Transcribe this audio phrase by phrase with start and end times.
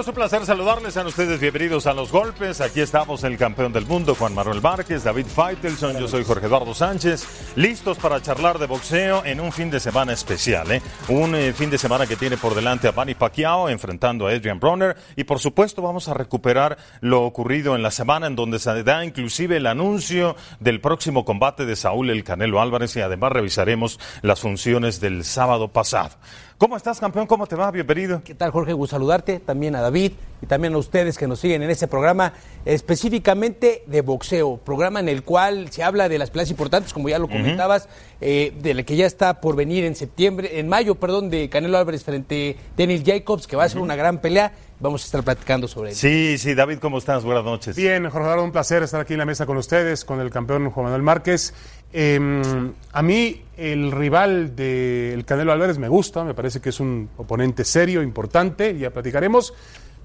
[0.00, 0.08] amigos?
[0.08, 0.94] Un placer saludarles.
[0.94, 2.60] Sean ustedes bienvenidos a Los Golpes.
[2.60, 5.98] Aquí estamos el campeón del mundo, Juan Manuel Márquez, David Feitelson.
[5.98, 7.52] Yo soy Jorge Eduardo Sánchez.
[7.56, 10.70] Listos para charlar de boxeo en un fin de semana especial.
[10.72, 10.82] ¿eh?
[11.08, 14.58] Un eh, fin de semana que tiene por delante a Manny Pacquiao enfrentando a Adrian
[14.58, 14.96] Bronner.
[15.16, 19.04] Y por supuesto vamos a recuperar lo ocurrido en la semana en donde se da
[19.04, 22.96] inclusive el anuncio del próximo combate de Saúl El Canelo Álvarez.
[22.96, 26.16] Y además revisaremos las funciones del sábado pasado.
[26.60, 27.26] ¿Cómo estás, campeón?
[27.26, 27.70] ¿Cómo te va?
[27.70, 28.20] Bienvenido.
[28.22, 28.74] ¿Qué tal, Jorge?
[28.74, 29.40] Gusto saludarte.
[29.40, 32.34] También a David y también a ustedes que nos siguen en este programa
[32.66, 34.58] específicamente de boxeo.
[34.58, 37.88] Programa en el cual se habla de las peleas importantes, como ya lo comentabas,
[38.20, 41.78] eh, de la que ya está por venir en septiembre, en mayo, perdón, de Canelo
[41.78, 44.52] Álvarez frente a Daniel Jacobs, que va a ser una gran pelea.
[44.80, 46.00] Vamos a estar platicando sobre eso.
[46.00, 47.22] Sí, sí, David, ¿cómo estás?
[47.22, 47.76] Buenas noches.
[47.76, 50.84] Bien, Jorge un placer estar aquí en la mesa con ustedes, con el campeón Juan
[50.84, 51.52] Manuel Márquez.
[51.92, 57.10] Eh, a mí el rival del Canelo Álvarez me gusta, me parece que es un
[57.18, 59.52] oponente serio, importante, ya platicaremos,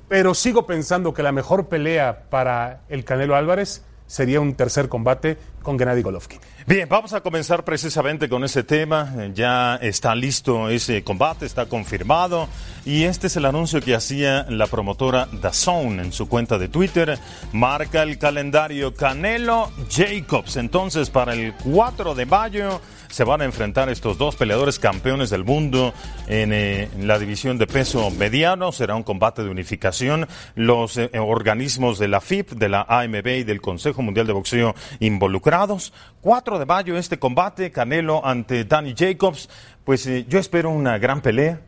[0.09, 5.37] pero sigo pensando que la mejor pelea para el Canelo Álvarez sería un tercer combate
[5.63, 6.39] con Gennady Golovkin.
[6.67, 9.13] Bien, vamos a comenzar precisamente con ese tema.
[9.35, 12.49] Ya está listo ese combate, está confirmado.
[12.85, 17.19] Y este es el anuncio que hacía la promotora DAZN en su cuenta de Twitter.
[17.53, 20.57] Marca el calendario Canelo Jacobs.
[20.57, 25.45] Entonces, para el 4 de mayo se van a enfrentar estos dos peleadores campeones del
[25.45, 25.93] mundo
[26.27, 28.71] en, eh, la división de peso mediano.
[28.71, 30.27] Será un combate de unificación.
[30.55, 34.75] Los eh, organismos de la FIP, de la AMB y del Consejo Mundial de Boxeo
[34.99, 35.93] involucrados.
[36.25, 39.47] 4 de mayo este combate, Canelo ante Danny Jacobs.
[39.83, 41.61] Pues eh, yo espero una gran pelea.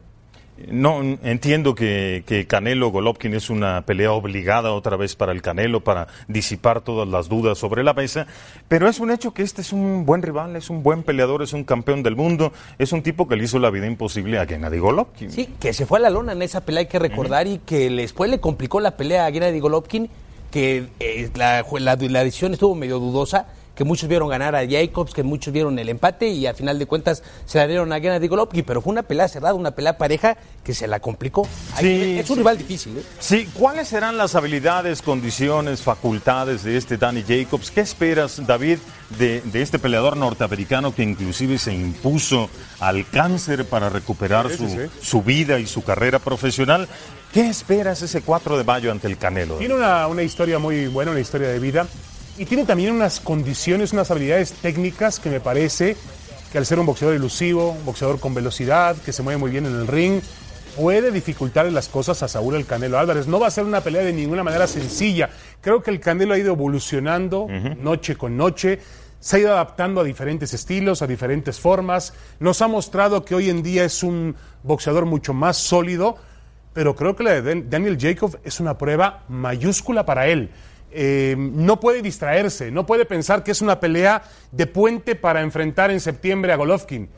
[0.67, 5.83] No entiendo que, que, Canelo Golovkin es una pelea obligada otra vez para el Canelo
[5.83, 8.25] para disipar todas las dudas sobre la mesa,
[8.67, 11.53] pero es un hecho que este es un buen rival, es un buen peleador, es
[11.53, 14.79] un campeón del mundo, es un tipo que le hizo la vida imposible a Gennady
[14.79, 15.31] Golovkin.
[15.31, 17.53] Sí, que se fue a la lona en esa pelea hay que recordar uh -huh.
[17.53, 20.09] y que después le complicó la pelea a Gennady Golovkin,
[20.49, 23.45] que eh, la, la, la decisión estuvo medio dudosa
[23.77, 26.87] que muchos vieron ganar a Jacobs, que muchos vieron el empate y al final de
[26.87, 30.35] cuentas se la dieron a Gennady Golovkin, pero fue una pelea cerrada, una pelea pareja
[30.63, 31.47] que se la complicó.
[31.79, 32.39] Sí, es un sí.
[32.41, 32.97] rival difícil.
[32.97, 33.03] ¿eh?
[33.19, 37.69] Sí, ¿cuáles serán las habilidades, condiciones, facultades de este Danny Jacobs?
[37.69, 38.79] ¿Qué esperas, David,
[39.19, 42.49] de, de este peleador norteamericano que inclusive se impuso
[42.79, 44.89] al cáncer para recuperar Sí, su, sí, sí.
[45.01, 46.87] su vida y su carrera profesional?
[47.31, 49.57] ¿Qué esperas ese 4 de mayo ante el Canelo?
[49.57, 51.85] Tiene una, una historia muy buena, una historia de vida.
[52.37, 55.97] Y tiene también unas condiciones, unas habilidades técnicas que me parece
[56.51, 59.65] que al ser un boxeador ilusivo, un boxeador con velocidad, que se mueve muy bien
[59.65, 60.21] en el ring,
[60.75, 63.25] puede dificultarle las cosas a Saúl el Canelo Álvarez.
[63.25, 65.31] No va a ser una pelea de ninguna manera sencilla.
[65.61, 67.47] Creo que el Canelo ha ido evolucionando
[67.81, 68.79] noche con noche.
[69.19, 72.13] Se ha ido adaptando a diferentes estilos, a diferentes formas.
[72.39, 76.17] Nos ha mostrado que hoy en día es un boxeador mucho más sólido,
[76.71, 80.51] pero creo que la de Daniel Jacob es una prueba mayúscula para él
[80.91, 85.91] eh, no puede distraerse, no puede pensar que es una pelea de puente para enfrentar
[85.91, 87.09] en septiembre a Golovkin.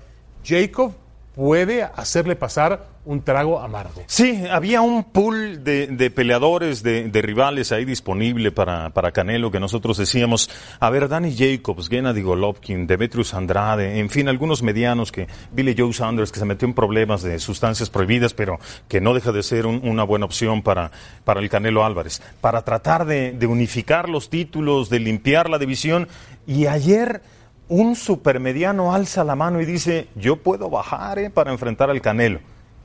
[0.43, 0.93] Jacob
[1.35, 4.03] puede hacerle pasar un trago amargo.
[4.05, 9.59] Sí, había un pool de, peleadores, de, de, rivales ahí disponible para, para Canelo que
[9.59, 10.47] nosotros decíamos,
[10.79, 15.91] a ver, Danny Jacobs, Gennady Golovkin, Demetrius Andrade, en fin, algunos medianos que Billy Joe
[15.91, 19.65] Sanders que se metió en problemas de sustancias prohibidas, pero que no deja de ser
[19.65, 20.91] un, una buena opción para,
[21.23, 26.07] para el Canelo Álvarez, para tratar de, de unificar los títulos, de limpiar la división.
[26.45, 27.23] Y ayer
[27.69, 32.39] un supermediano alza la mano y dice, yo puedo bajar eh, para enfrentar al Canelo.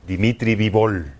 [0.07, 1.13] Dimitri Vivol.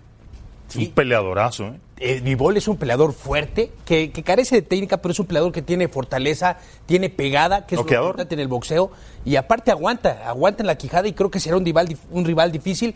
[0.68, 0.86] Sí.
[0.86, 1.66] Un peleadorazo.
[1.66, 1.80] ¿eh?
[1.98, 5.52] Eh, Vivol es un peleador fuerte, que, que, carece de técnica, pero es un peleador
[5.52, 8.04] que tiene fortaleza, tiene pegada, que es Noqueador.
[8.04, 8.90] lo importante en el boxeo.
[9.24, 12.52] Y aparte aguanta, aguanta en la quijada y creo que será un rival, un rival
[12.52, 12.94] difícil.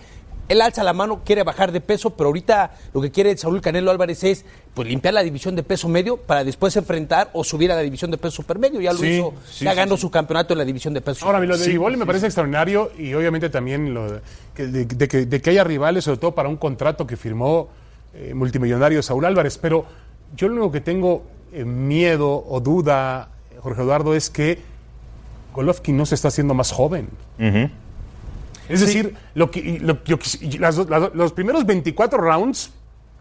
[0.50, 3.91] Él alza la mano, quiere bajar de peso, pero ahorita lo que quiere Saúl Canelo
[3.93, 4.44] Álvarez es
[4.75, 8.11] pues, limpiar la división de peso medio para después enfrentar o subir a la división
[8.11, 8.81] de peso supermedio.
[8.81, 10.00] Ya lo Sí, hizo, sí, ya sí, ganó sí.
[10.02, 11.25] su campeonato en la división de peso.
[11.25, 12.26] Ahora, a mí lo de Sí, Vivol me sí, parece sí.
[12.26, 14.20] extraordinario y obviamente también lo de,
[14.55, 17.69] que, de- de que, de que haya rivales, sobre todo para un contrato que firmó
[18.12, 19.56] eh, multimillonario Saúl Álvarez.
[19.56, 19.87] Pero
[20.37, 21.23] yo lo único que tengo
[21.53, 23.29] eh, miedo o duda,
[23.61, 24.58] Jorge Eduardo, es que
[25.55, 27.08] Golovkin no se está haciendo más joven.
[28.70, 30.17] Es decir, lo que, lo- yo
[30.58, 32.70] las- las- los primeros 24 rounds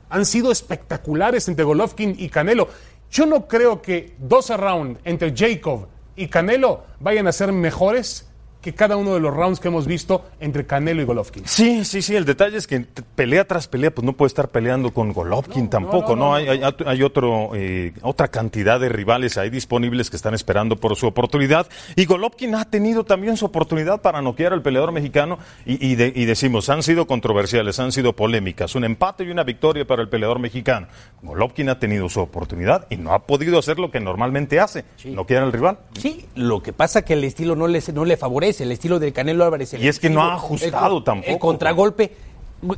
[0.10, 2.69] han sido espectaculares entre Golovkin y Canelo.
[3.12, 8.29] Yo no creo que 12 rounds entre Jacob y Canelo vayan a ser mejores
[8.62, 11.48] que cada uno de los rounds que hemos visto entre Canelo y Golovkin.
[11.48, 12.16] Sí, sí, sí.
[12.16, 12.86] El detalle es que
[13.16, 16.36] pelea tras pelea, pues no puede estar peleando con Golovkin tampoco, ¿no?
[16.36, 20.98] Hay, hay, hay, otro, eh, otra cantidad de rivales ahí disponibles que están esperando por
[20.98, 21.68] su oportunidad.
[21.96, 25.40] Y Golovkin ha tenido también su oportunidad para noquear al peleador mexicano.
[25.66, 28.76] Y, y, de, y decimos, han sido controversiales, han sido polémicas.
[28.76, 30.88] Un empate y una victoria para el peleador mexicano.
[31.22, 35.12] Golovkin ha tenido su oportunidad y no ha podido hacer lo que normalmente hace, sí.
[35.12, 35.80] noquear al rival.
[35.98, 39.13] Sí, lo que pasa que el estilo no le, no le favorece el estilo de
[39.13, 39.74] Canelo Álvarez.
[39.74, 41.31] y es que no ha ajustado el, tampoco.
[41.31, 42.12] El contragolpe.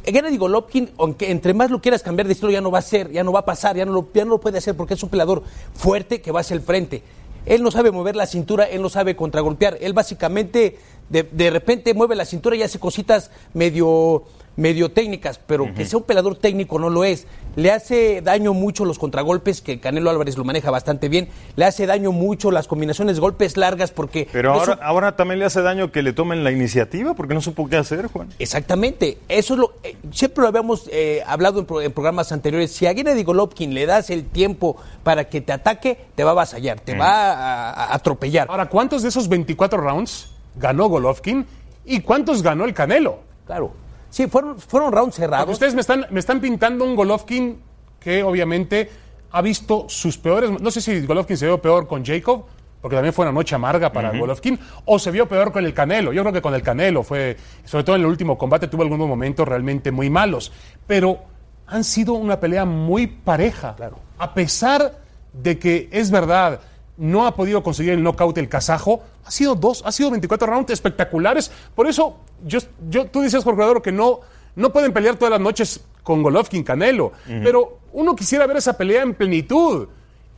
[0.06, 3.12] Gennady Golovkin, aunque entre más lo quieras cambiar de estilo, ya no va a ser,
[3.12, 5.02] ya no va a pasar, ya no lo, ya no lo puede hacer porque es
[5.02, 5.42] un peleador
[5.74, 7.02] fuerte que va hacia el frente.
[7.46, 9.78] Él no sabe mover la cintura, él no sabe contragolpear.
[9.82, 10.78] Él básicamente
[11.10, 14.26] de, de repente mueve la cintura y hace cositas medio
[14.62, 15.74] medio técnicas, pero uh -huh.
[15.74, 17.28] que sea un peleador técnico no lo es.
[17.56, 21.28] Le hace daño mucho los contragolpes, que Canelo Álvarez lo maneja bastante bien.
[21.58, 24.30] Le hace daño mucho las combinaciones de golpes largas, porque.
[24.32, 27.68] Pero ahora, ahora también le hace daño que le tomen la iniciativa, porque no supo
[27.68, 28.30] qué hacer, Juan.
[28.40, 29.18] Exactamente.
[29.28, 29.74] Eso es lo.
[29.84, 32.72] Eh, siempre lo habíamos eh, hablado en, pro, en, programas anteriores.
[32.72, 36.34] Si a Gennady Golovkin le das el tiempo para que te ataque, te va a
[36.34, 37.02] avasallar, te uh -huh.
[37.02, 38.48] va a, a atropellar.
[38.50, 41.46] Ahora, ¿cuántos de esos 24 rounds ganó Golovkin
[41.84, 43.20] y cuántos ganó el Canelo?
[43.46, 43.74] Claro.
[44.12, 45.46] Sí, fueron, fueron rounds cerrados.
[45.46, 47.60] Porque ustedes me están, me están pintando un Golovkin
[48.00, 48.92] que obviamente
[49.32, 50.52] ha visto sus peores.
[50.62, 52.44] No sé si Golovkin se vio peor con Jacob,
[52.82, 54.20] porque también fue una noche amarga para uh -huh.
[54.20, 56.12] Golovkin, o se vio peor con el Canelo.
[56.12, 59.08] Yo creo que con el Canelo fue, sobre todo en el último combate, tuvo algunos
[59.08, 60.52] momentos realmente muy malos.
[60.86, 61.20] Pero
[61.68, 63.76] han sido una pelea muy pareja.
[63.78, 63.98] Claro.
[64.18, 65.00] A pesar
[65.32, 66.60] de que es verdad,
[67.02, 69.02] no ha podido conseguir el knockout el kazajo.
[69.26, 71.52] Ha sido dos, ha sido 24 rounds espectaculares.
[71.74, 72.60] Por eso, yo,
[72.90, 74.20] yo, tú dices, Jorge Adoro, que no,
[74.56, 77.06] no pueden pelear todas las noches con Golovkin, Canelo.
[77.06, 77.44] Uh -huh.
[77.44, 79.88] Pero uno quisiera ver esa pelea en plenitud.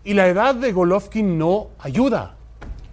[0.05, 2.37] Y la edad de Golovkin no ayuda.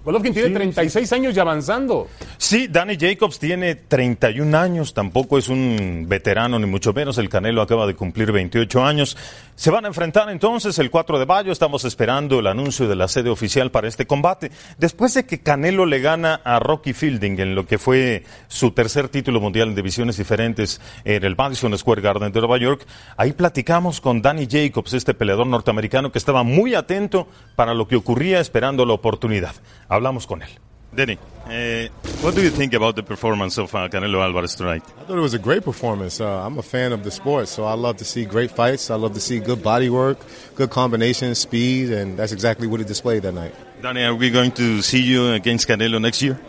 [0.04, 1.14] Golovkin tiene sí, 36 sí.
[1.14, 2.08] años y avanzando.
[2.38, 7.18] Sí, Danny Jacobs tiene 31 años, tampoco es un veterano ni mucho menos.
[7.18, 9.16] El Canelo acaba de cumplir 28 años.
[9.56, 11.52] Se van a enfrentar entonces el 4 de mayo.
[11.52, 14.50] Estamos esperando el anuncio de la sede oficial para este combate.
[14.78, 19.10] Después de que Canelo le gana a Rocky Fielding en lo que fue su tercer
[19.10, 22.86] título mundial en divisiones diferentes en el Madison Square Garden de Nueva York,
[23.18, 27.96] ahí platicamos con Danny Jacobs, este peleador norteamericano que estaba muy atento para lo que
[27.96, 29.54] ocurría esperando la oportunidad.
[30.00, 30.48] Hablamos con él.
[30.92, 31.88] Denny, uh,
[32.22, 34.82] what do you think about the performance of uh, Canelo Alvarez tonight?
[34.98, 36.20] I thought it was a great performance.
[36.20, 38.90] Uh, I'm a fan of the sport, so I love to see great fights.
[38.90, 40.18] I love to see good body work,
[40.56, 43.54] good combinations, speed, and that's exactly what he displayed that night.
[43.82, 46.40] Danny, are we going to see you against Canelo next year?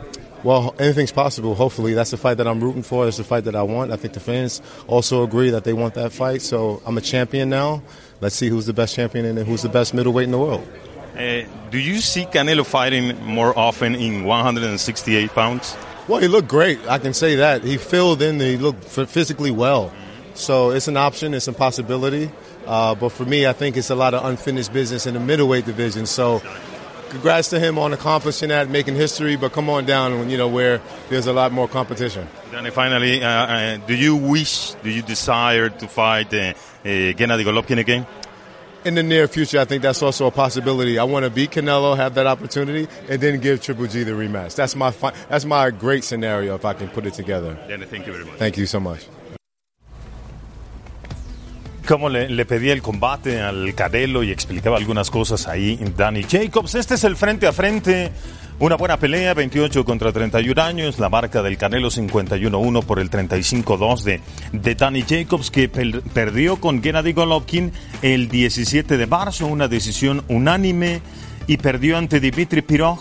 [0.44, 1.54] Well, anything's possible.
[1.54, 3.06] Hopefully, that's the fight that I'm rooting for.
[3.06, 3.92] That's the fight that I want.
[3.92, 6.42] I think the fans also agree that they want that fight.
[6.42, 7.84] So I'm a champion now.
[8.22, 10.68] Let's see who's the best champion and who's the best middleweight in the world.
[11.16, 15.76] Uh, do you see Canelo fighting more often in 168 pounds?
[16.08, 16.80] Well, he looked great.
[16.88, 17.64] I can say that.
[17.64, 18.40] He filled in.
[18.40, 19.94] He looked physically well.
[20.34, 21.34] So it's an option.
[21.34, 22.32] It's a possibility.
[22.66, 25.66] Uh, but for me, I think it's a lot of unfinished business in the middleweight
[25.66, 26.06] division.
[26.06, 26.42] So
[27.10, 29.36] congrats to him on accomplishing that, making history.
[29.36, 32.28] But come on down, you know, where there's a lot more competition.
[32.54, 36.54] And finally, uh, uh, do you wish, do you desire to fight uh,
[36.84, 38.08] Gennady Golovkin again?
[38.86, 40.98] In the near future, I think that's also a possibility.
[40.98, 44.56] I want to beat Canelo, have that opportunity, and then give Triple G the rematch.
[44.56, 47.58] That's my fi- that's my great scenario if I can put it together.
[47.68, 48.38] Danny, thank you very much.
[48.38, 49.08] Thank you so much.
[51.88, 56.76] Como le, le, pedía el combate al Cadelo y explicaba algunas cosas ahí Danny Jacobs.
[56.76, 58.12] Este es el frente a frente.
[58.62, 64.04] Una buena pelea, 28 contra 31 años, la marca del Canelo 51-1 por el 35-2
[64.04, 67.72] de, de Danny Jacobs, que per, perdió con Gennady Golovkin
[68.04, 71.02] el 17 de marzo, una decisión unánime,
[71.48, 73.00] y perdió ante Dimitri Pirog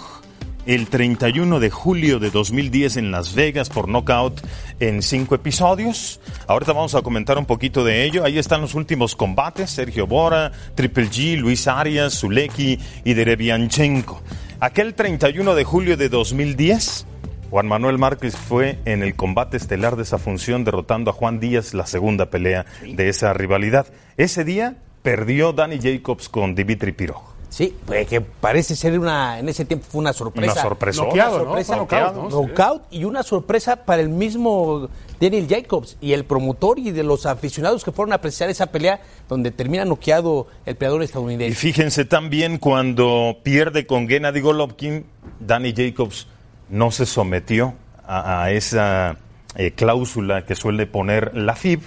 [0.65, 4.41] el 31 de julio de 2010 en Las Vegas por knockout
[4.79, 6.21] en cinco episodios.
[6.47, 8.25] Ahorita vamos a comentar un poquito de ello.
[8.25, 14.23] Ahí están los últimos combates, Sergio Bora, Triple G, Luis Arias, Zuleki y Derevianchenko.
[14.63, 17.07] Aquel 31 de julio de 2010,
[17.49, 21.73] Juan Manuel Márquez fue en el combate estelar de esa función derrotando a Juan Díaz
[21.73, 23.87] la segunda pelea de esa rivalidad.
[24.19, 27.30] Ese día perdió Danny Jacobs con Dimitri Pirog.
[27.51, 30.53] Sí, pues que parece ser una, en ese tiempo fue una sorpresa.
[30.53, 31.05] Una sorpresa.
[31.05, 31.83] Noqueado, una sorpresa, ¿no?
[31.83, 32.29] knockout, ¿no?
[32.31, 34.89] knockout y una sorpresa para el mismo
[35.21, 39.01] Daniel Jacobs y el promotor y de los aficionados que fueron a apreciar esa pelea
[39.29, 41.53] donde termina noqueado el peleador estadounidense.
[41.53, 45.05] Y fíjense también cuando pierde con Gennady Golovkin,
[45.41, 46.29] Danny Jacobs
[46.69, 47.75] no se sometió
[48.07, 49.17] a, a esa
[49.57, 51.81] eh, cláusula que suele poner la FIB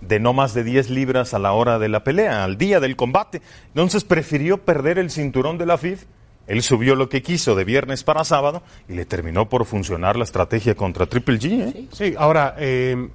[0.00, 2.96] de no más de 10 libras a la hora de la pelea, al día del
[2.96, 3.42] combate.
[3.68, 6.04] Entonces prefirió perder el cinturón de la FIF
[6.46, 10.24] Él subió lo que quiso de viernes para sábado y le terminó por funcionar la
[10.24, 11.60] estrategia contra Triple G.
[11.60, 11.86] ¿eh?
[11.92, 13.08] Sí, ahora, eh,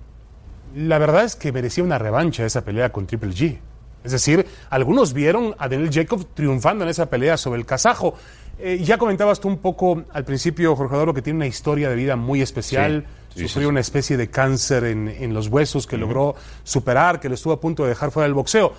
[0.76, 3.60] la verdad es que merecía una revancha esa pelea con Triple G.
[4.04, 8.16] Es decir, algunos vieron a Daniel Jacob triunfando en esa pelea sobre el kazajo.
[8.60, 11.96] Eh, ya comentabas tú un poco al principio, Jorge Adoro, que tiene una historia de
[11.96, 13.06] vida muy especial.
[13.08, 13.72] Sí, sí, Sufrió sí.
[13.72, 17.60] una especie de cáncer en, en los huesos que logró superar, que lo estuvo a
[17.60, 18.74] punto de dejar fuera del boxeo.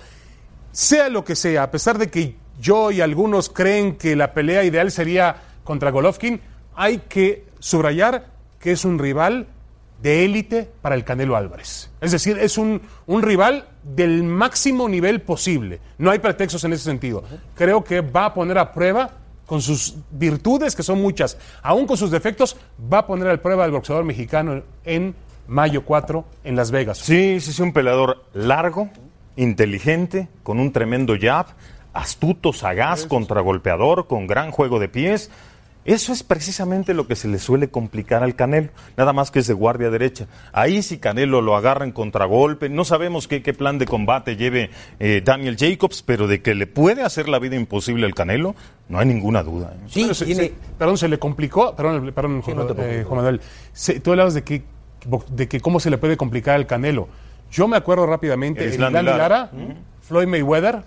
[0.71, 4.63] Sea lo que sea, a pesar de que yo y algunos creen que la pelea
[4.63, 6.41] ideal sería contra Golovkin,
[6.75, 8.27] hay que subrayar
[8.59, 9.47] que es un rival
[10.01, 11.89] de élite para el Canelo Álvarez.
[12.01, 15.79] Es decir, es un, un rival del máximo nivel posible.
[15.97, 17.23] No hay pretextos en ese sentido.
[17.55, 19.11] Creo que va a poner a prueba
[19.45, 22.57] con sus virtudes, que son muchas, aún con sus defectos,
[22.91, 25.15] va a poner a prueba al boxeador mexicano en
[25.47, 26.97] mayo 4 en Las Vegas.
[26.97, 28.89] Sí, sí, sí, un peleador largo,
[29.35, 31.47] inteligente, con un tremendo jab,
[31.93, 35.29] astuto, sagaz, contragolpeador, con gran juego de pies.
[35.85, 39.45] Eso es precisamente lo que se le suele complicar al Canelo, nada más que es
[39.47, 40.25] de guardia derecha.
[40.51, 44.71] Ahí si Canelo lo agarra en contragolpe, no sabemos qué, qué plan de combate lleve
[44.99, 48.55] eh, Daniel Jacobs, pero de que le puede hacer la vida imposible al Canelo,
[48.89, 49.73] no hay ninguna duda.
[49.75, 49.79] ¿eh?
[49.87, 50.43] Sí, se- tiene...
[50.45, 51.75] se- perdón, se le complicó.
[51.75, 53.03] Perdón, perdón Juan, no te eh.
[53.03, 53.41] Juan Manuel.
[53.71, 54.63] Se- tú hablabas de que,
[55.29, 57.07] de que cómo se le puede complicar al Canelo.
[57.51, 59.17] Yo me acuerdo rápidamente Islam Lara.
[59.17, 59.51] Lara,
[60.01, 60.83] Floyd Mayweather.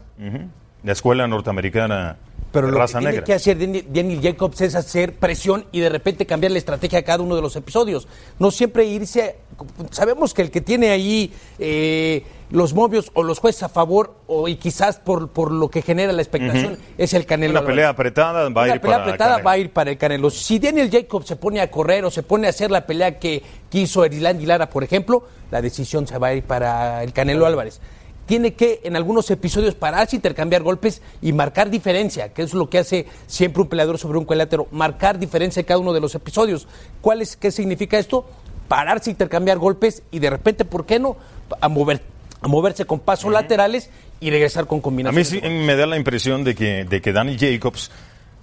[0.83, 2.17] La escuela norteamericana
[2.66, 3.24] Pero lo que tiene negra.
[3.24, 3.58] que hacer
[3.92, 7.42] Daniel, Jacobs es hacer presión y de repente cambiar la estrategia a cada uno de
[7.42, 8.08] los episodios.
[8.38, 9.22] No siempre irse.
[9.22, 14.14] a- sabemos que el que tiene ahí eh, los movios o los jueces a favor
[14.26, 17.50] o y quizás por, por lo que genera la expectación es el Canelo.
[17.52, 17.74] Una Álvarez.
[17.76, 19.44] pelea apretada va a ir pelea para apretada Canelo.
[19.46, 20.30] va a ir para el Canelo.
[20.30, 23.42] Si Daniel Jacobs se pone a correr o se pone a hacer la pelea que
[23.68, 27.80] quiso Erilán Lara, por ejemplo, la decisión se va a ir para el Canelo Álvarez.
[28.28, 32.76] Tiene que en algunos episodios pararse, intercambiar golpes y marcar diferencia, que es lo que
[32.78, 36.68] hace siempre un peleador sobre un cuadrilátero, marcar diferencia en cada uno de los episodios.
[37.00, 38.26] ¿Cuál es, ¿Qué significa esto?
[38.68, 41.16] Pararse, intercambiar golpes y de repente, ¿por qué no?
[41.58, 42.02] A, mover,
[42.42, 43.88] a moverse con pasos laterales
[44.20, 45.28] y regresar con A mí combinaciones.
[45.28, 47.90] sí me da la impresión de que, de que Danny Jacobs,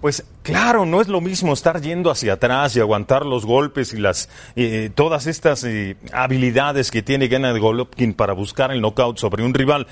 [0.01, 3.97] pues claro, no es lo mismo estar yendo hacia atrás y aguantar los golpes y
[3.97, 9.43] las eh, todas estas eh, habilidades que tiene Gennady Golovkin para buscar el knockout sobre
[9.43, 9.87] un rival.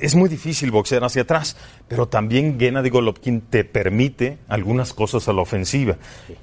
[0.00, 1.56] Es muy difícil boxear hacia atrás,
[1.88, 5.96] pero también Gennady Golovkin te permite algunas cosas a la ofensiva.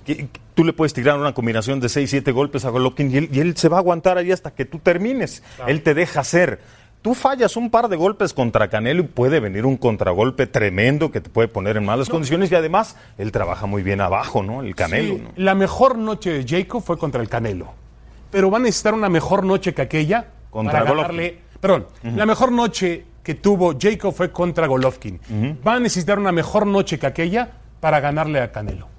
[0.05, 3.29] Que- Tú le puedes tirar una combinación de 6, 7 golpes a Golovkin y él,
[3.31, 5.43] y él se va a aguantar ahí hasta que tú termines.
[5.65, 6.59] Él te deja hacer.
[7.01, 11.19] Tú fallas un par de golpes contra Canelo y puede venir un contragolpe tremendo que
[11.19, 14.61] te puede poner en malas condiciones y además él trabaja muy bien abajo, ¿no?
[14.61, 15.15] El Canelo.
[15.15, 15.31] Sí, ¿no?
[15.35, 17.73] La mejor noche de Jacob fue contra el Canelo.
[18.29, 21.39] Pero va a necesitar una mejor noche que aquella Contra para ganarle.
[21.59, 25.19] Perdón, la mejor noche que tuvo Jacob fue contra Golovkin.
[25.65, 28.90] Va a necesitar una mejor noche que aquella para ganarle a Canelo.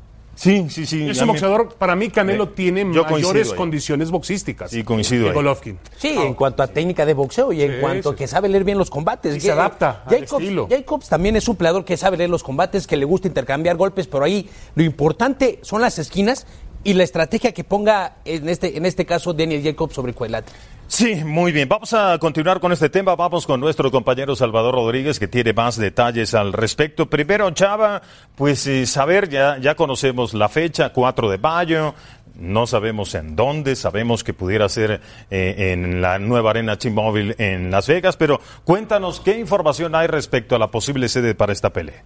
[0.43, 1.09] Sí, sí, sí.
[1.09, 4.73] Es un boxeador, para mí Canelo Eh, tiene yo mayores condiciones boxísticas.
[4.73, 5.35] Sí, coincido que.
[5.35, 5.79] Golovkin.
[5.97, 8.65] Sí, en cuanto a técnica de boxeo y en cuanto sí, a que sabe leer
[8.65, 9.37] bien los combates.
[9.37, 10.67] Y se adapta al Jacobs, estilo.
[10.69, 14.09] Jacobs también es un peleador que sabe leer los combates, que le gusta intercambiar golpes,
[14.09, 16.45] pero ahí lo importante son las esquinas
[16.83, 20.57] y la estrategia que ponga en este, en este caso Daniel Jacobs sobre cuadrilátero.
[20.93, 21.71] Sí, muy bien.
[21.71, 23.17] Vamos a continuar con este tema.
[23.17, 27.09] Vamos con nuestro compañero Salvador Rodríguez, que tiene más detalles al respecto.
[27.09, 28.03] Primero, Chava,
[28.37, 31.95] pues eh, saber, ya, ya conocemos la fecha, 4 de mayo.
[32.35, 37.71] No sabemos en dónde, sabemos que pudiera ser eh, en la nueva arena T-Mobile en
[37.71, 42.05] Las Vegas, pero cuéntanos qué información hay respecto a la posible sede para esta pelea.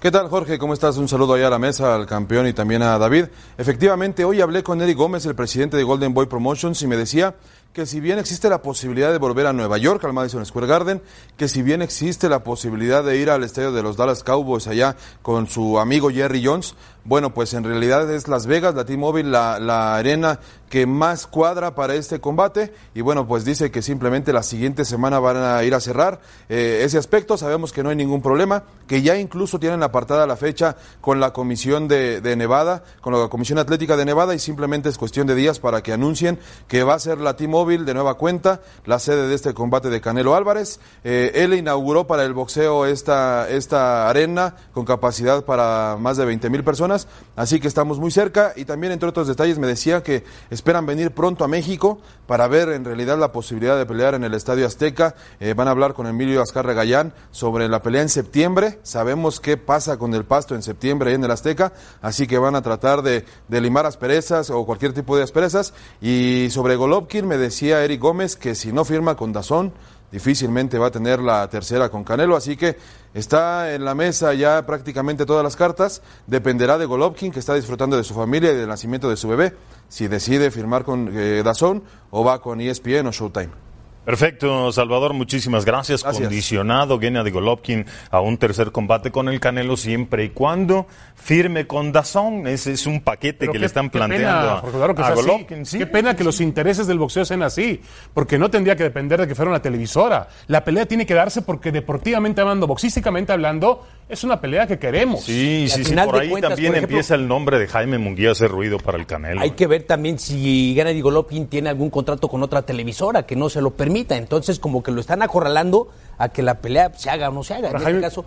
[0.00, 0.58] ¿Qué tal, Jorge?
[0.58, 0.96] ¿Cómo estás?
[0.96, 3.26] Un saludo allá a la mesa, al campeón y también a David.
[3.58, 7.34] Efectivamente, hoy hablé con Eric Gómez, el presidente de Golden Boy Promotions, y me decía
[7.72, 11.02] que si bien existe la posibilidad de volver a Nueva York, al Madison Square Garden,
[11.36, 14.96] que si bien existe la posibilidad de ir al estadio de los Dallas Cowboys allá
[15.22, 19.58] con su amigo Jerry Jones, bueno, pues en realidad es Las Vegas, la T-Mobile, la,
[19.58, 20.38] la arena
[20.70, 22.72] que más cuadra para este combate.
[22.94, 26.82] Y bueno, pues dice que simplemente la siguiente semana van a ir a cerrar eh,
[26.84, 27.36] ese aspecto.
[27.36, 31.32] Sabemos que no hay ningún problema, que ya incluso tienen apartada la fecha con la
[31.32, 35.34] Comisión de, de Nevada, con la Comisión Atlética de Nevada, y simplemente es cuestión de
[35.34, 36.38] días para que anuncien
[36.68, 40.00] que va a ser la T-Mobile de nueva cuenta, la sede de este combate de
[40.00, 40.78] Canelo Álvarez.
[41.02, 46.48] Eh, él inauguró para el boxeo esta, esta arena con capacidad para más de 20
[46.48, 46.89] mil personas,
[47.36, 51.12] así que estamos muy cerca y también entre otros detalles me decía que esperan venir
[51.12, 55.14] pronto a México para ver en realidad la posibilidad de pelear en el Estadio Azteca.
[55.40, 58.78] Eh, van a hablar con Emilio Azcarre Gallán sobre la pelea en septiembre.
[58.82, 62.62] Sabemos qué pasa con el pasto en septiembre en el Azteca, así que van a
[62.62, 65.74] tratar de, de limar asperezas o cualquier tipo de asperezas.
[66.00, 69.72] Y sobre Golovkin me decía Eric Gómez que si no firma con Dazón,
[70.10, 72.76] difícilmente va a tener la tercera con Canelo, así que
[73.14, 76.02] está en la mesa ya prácticamente todas las cartas.
[76.26, 79.54] Dependerá de Golovkin, que está disfrutando de su familia y del nacimiento de su bebé,
[79.88, 83.69] si decide firmar con eh, Dazón o va con ESPN o Showtime.
[84.04, 86.02] Perfecto, Salvador, muchísimas gracias.
[86.02, 86.22] Gracias.
[86.26, 91.92] Condicionado Gennady Golovkin a un tercer combate con el Canelo siempre y cuando firme con
[91.92, 92.46] Dazón.
[92.46, 95.02] Ese es un paquete Pero que qué- le están qué planteando pena, a- Eduardo, que
[95.02, 95.22] a, sea así.
[95.22, 95.66] Golovkin.
[95.66, 95.78] sí.
[95.78, 97.82] Qué pena que los intereses del boxeo sean así,
[98.14, 100.28] porque no tendría que depender de que fuera una televisora.
[100.46, 105.22] La pelea tiene que darse porque deportivamente hablando, boxísticamente hablando, es una pelea que queremos.
[105.24, 107.28] Sí, Y sí, al sí, final por de ahí cuentas, también por ejemplo- empieza el
[107.28, 109.40] nombre de Jaime Munguía a hacer ruido para el Canelo.
[109.40, 113.48] Hay que ver también si Gennady Golovkin tiene algún contrato con otra televisora que no
[113.48, 114.16] se lo permita.
[114.16, 115.88] Entonces, como que lo están acorralando
[116.18, 117.68] a que la pelea se haga o no se haga.
[117.68, 118.24] Pero en Jaime, este caso,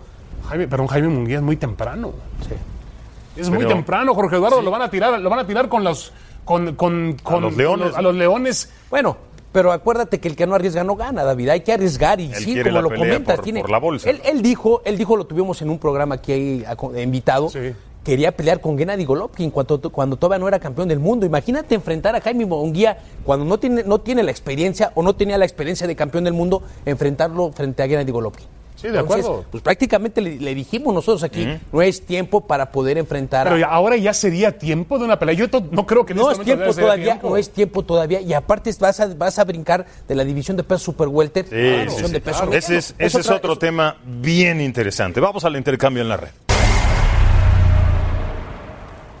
[0.48, 2.12] Jaime- perdón, Jaime Munguía es muy temprano.
[3.36, 6.12] Es muy temprano, Jorge Eduardo, lo van a tirar, lo van a tirar con los
[6.44, 7.94] con, con, con- los leones.
[7.94, 8.70] a los leones.
[8.90, 9.16] bueno,
[9.54, 11.48] pero acuérdate que el que no arriesga no gana, David.
[11.50, 13.60] Hay que arriesgar y Él sí, como lo comentas, por- tiene.
[13.60, 14.10] por la bolsa.
[14.10, 17.48] Él, él dijo, él dijo, lo tuvimos en un programa aquí ahí, a- de invitado.
[17.50, 17.72] Sí.
[18.02, 21.24] Quería pelear con Gennady Golovkin cuando, cuando todavía no era campeón del mundo.
[21.24, 25.38] Imagínate enfrentar a Jaime Munguía cuando no tiene, no tiene la experiencia o no tenía
[25.38, 28.46] la experiencia de campeón del mundo, enfrentarlo frente a Gennady Golovkin.
[28.84, 29.44] Sí, de acuerdo.
[29.50, 33.68] Pues prácticamente le, le dijimos nosotros aquí, no es tiempo para poder enfrentar Pero ya-
[33.68, 35.34] ahora ya sería tiempo de una pelea.
[35.34, 37.30] Yo no creo que en no este es tiempo todavía, tiempo.
[37.30, 38.20] no es tiempo todavía.
[38.20, 41.54] Y aparte vas a, vas a brincar de la división de peso super welter Sí,
[41.54, 42.52] a la división sí, de peso claro.
[42.52, 45.18] Ese es, ese es otro es- tema bien interesante.
[45.20, 46.28] Vamos al intercambio en la red.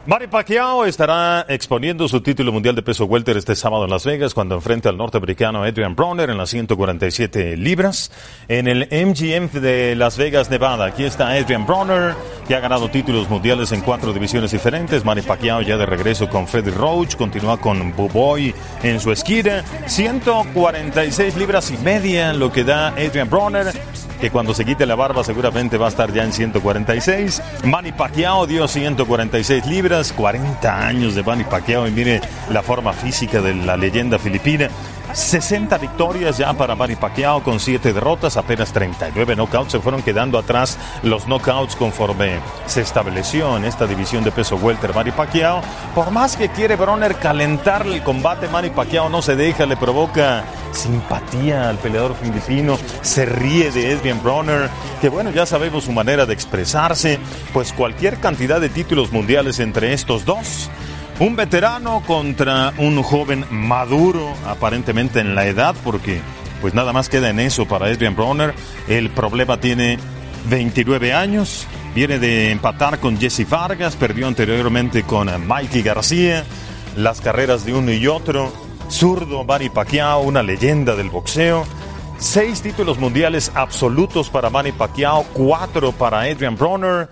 [0.06, 4.34] Manny Pacquiao estará exponiendo su título mundial de peso welter este sábado en Las Vegas
[4.34, 8.12] cuando enfrente al norteamericano Adrian Broner en las 147 libras
[8.48, 10.84] en el MGM de Las Vegas, Nevada.
[10.84, 12.14] Aquí está Adrian Broner,
[12.46, 15.06] que ha ganado títulos mundiales en cuatro divisiones diferentes.
[15.06, 19.64] Manny Pacquiao ya de regreso con Freddie Roach, continúa con Buboy en su esquina.
[19.86, 23.72] 146 libras y media, lo que da Adrian Broner
[24.24, 27.42] que cuando se quite la barba seguramente va a estar ya en 146.
[27.64, 33.42] Manny Pacquiao dio 146 libras, 40 años de Manny Pacquiao y mire la forma física
[33.42, 34.70] de la leyenda filipina.
[35.14, 39.72] 60 victorias ya para Manny Pacquiao con 7 derrotas, apenas 39 knockouts.
[39.72, 44.92] Se fueron quedando atrás los knockouts conforme se estableció en esta división de peso welter
[44.92, 45.62] Manny Pacquiao.
[45.94, 50.44] Por más que quiere Broner calentarle el combate, Manny Pacquiao no se deja, le provoca
[50.72, 54.68] simpatía al peleador filipino, se ríe de Adrian Broner,
[55.00, 57.20] que bueno, ya sabemos su manera de expresarse,
[57.52, 60.68] pues cualquier cantidad de títulos mundiales entre estos dos.
[61.20, 66.20] Un veterano contra un joven maduro, aparentemente en la edad, porque
[66.60, 68.52] pues nada más queda en eso para Adrian Broner.
[68.88, 69.96] El problema tiene
[70.50, 76.44] 29 años, viene de empatar con Jesse Vargas, perdió anteriormente con Mikey García,
[76.96, 78.52] las carreras de uno y otro,
[78.90, 81.64] zurdo Manny Pacquiao, una leyenda del boxeo.
[82.18, 87.08] Seis títulos mundiales absolutos para Manny Pacquiao, cuatro para Adrian Broner,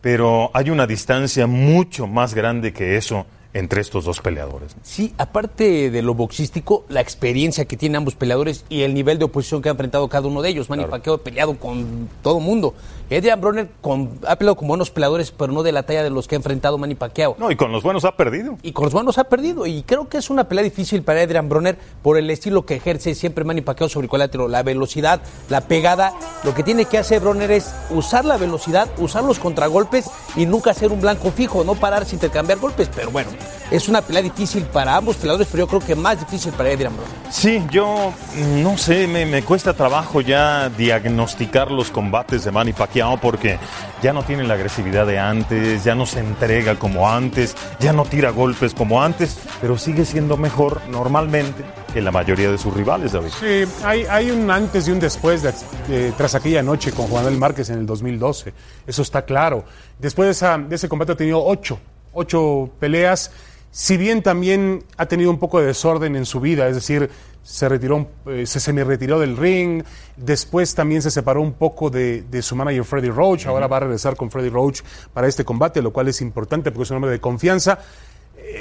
[0.00, 4.76] pero hay una distancia mucho más grande que eso entre estos dos peleadores.
[4.82, 9.24] Sí, aparte de lo boxístico, la experiencia que tienen ambos peleadores y el nivel de
[9.24, 10.68] oposición que ha enfrentado cada uno de ellos.
[10.68, 12.74] Manny Pacquiao ha peleado con todo mundo.
[13.10, 16.26] Adrian Broner con- ha peleado con buenos peleadores, pero no de la talla de los
[16.26, 17.36] que ha enfrentado Manny Pacquiao.
[17.38, 18.58] No, y con los buenos ha perdido.
[18.62, 19.66] Y con los buenos ha perdido.
[19.66, 23.14] Y creo que es una pelea difícil para Adrian Broner por el estilo que ejerce
[23.14, 24.48] siempre Manny Pacquiao sobre el cuadrilátero.
[24.48, 26.12] La velocidad, la pegada.
[26.42, 30.74] Lo que tiene que hacer Broner es usar la velocidad, usar los contragolpes y nunca
[30.74, 32.90] ser un blanco fijo, no pararse, intercambiar golpes.
[32.96, 33.30] Pero bueno,
[33.70, 36.94] es una pelea difícil para ambos peleadores, pero yo creo que más difícil para Adrian
[36.96, 37.12] Broner.
[37.30, 38.12] Sí, yo
[38.62, 43.58] no sé, me, me cuesta trabajo ya diagnosticar los combates de Manny Pacquiao porque
[44.02, 48.04] ya no tiene la agresividad de antes, ya no se entrega como antes, ya no
[48.04, 53.12] tira golpes como antes, pero sigue siendo mejor normalmente que la mayoría de sus rivales,
[53.12, 53.30] David.
[53.40, 55.52] Sí, hay, hay un antes y un después de-
[55.88, 58.52] de- tras aquella noche con Juan Manuel Márquez en el 2012.
[58.86, 59.64] Eso está claro.
[59.98, 61.78] Después de, esa- de ese combate ha tenido ocho,
[62.14, 63.30] ocho peleas.
[63.70, 67.10] Si bien también ha tenido un poco de desorden en su vida, es decir,
[67.42, 69.82] se retiró, eh, se semi-retiró del ring,
[70.16, 73.80] después también se separó un poco de, de su manager Freddie Roach, ahora va a
[73.80, 74.80] regresar con Freddie Roach
[75.12, 77.78] para este combate, lo cual es importante porque es un hombre de confianza.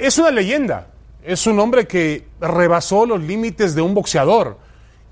[0.01, 0.87] Es una leyenda,
[1.23, 4.57] es un hombre que rebasó los límites de un boxeador.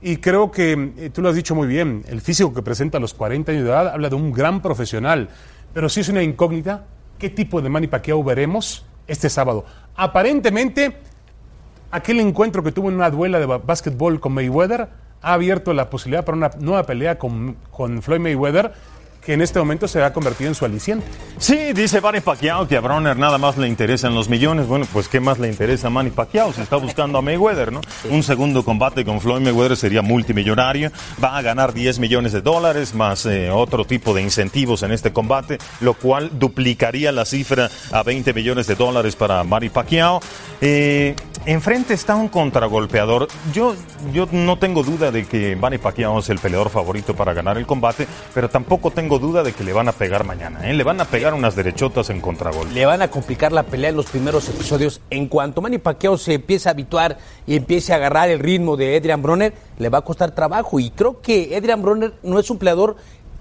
[0.02, 3.02] Y creo que, eh, tú lo has dicho muy bien, el físico que presenta a
[3.02, 5.30] los 40 años de edad habla de un gran profesional.
[5.74, 6.86] Pero sí es una incógnita,
[7.22, 7.88] ¿qué tipo de Manny
[8.26, 9.64] veremos este sábado?
[9.96, 10.98] Aparentemente,
[11.92, 14.90] aquel encuentro que tuvo en una duela de básquetbol con Mayweather
[15.22, 18.74] ha abierto la posibilidad para una nueva pelea con, con Floyd Mayweather,
[19.26, 21.06] que en este momento se ha convertido en su aliciente.
[21.38, 24.68] Sí, dice Manny Pacquiao que a Bronner nada más le interesan los millones.
[24.68, 26.54] Bueno, pues ¿qué más le interesa a Manny Pacquiao?
[26.54, 27.82] Se está buscando a Mayweather, ¿no?
[28.10, 30.92] Un segundo combate con Floyd Mayweather sería multimillonario.
[31.24, 35.14] Va a ganar 10 millones de dólares más eh, otro tipo de incentivos en este
[35.14, 40.20] combate, lo cual duplicaría la cifra a 20 millones de dólares para Manny Pacquiao.
[40.62, 43.28] Eh, enfrente está un contragolpeador.
[43.54, 43.76] Yo,
[44.14, 47.66] yo no tengo duda de que Manny Pacquiao es el peleador favorito para ganar el
[47.66, 50.70] combate, pero tampoco tengo duda de que le van a pegar mañana.
[50.70, 50.74] ¿eh?
[50.74, 52.74] Le van a pegar unas derechotas en contragol.
[52.74, 55.02] Le van a complicar la pelea en los primeros episodios.
[55.10, 58.98] En cuanto Manny Pacquiao se empiece a habituar y empiece a agarrar el ritmo de
[58.98, 60.80] Adrian Bronner, le va a costar trabajo.
[60.80, 62.96] Y creo que Adrian Bronner no es un peleador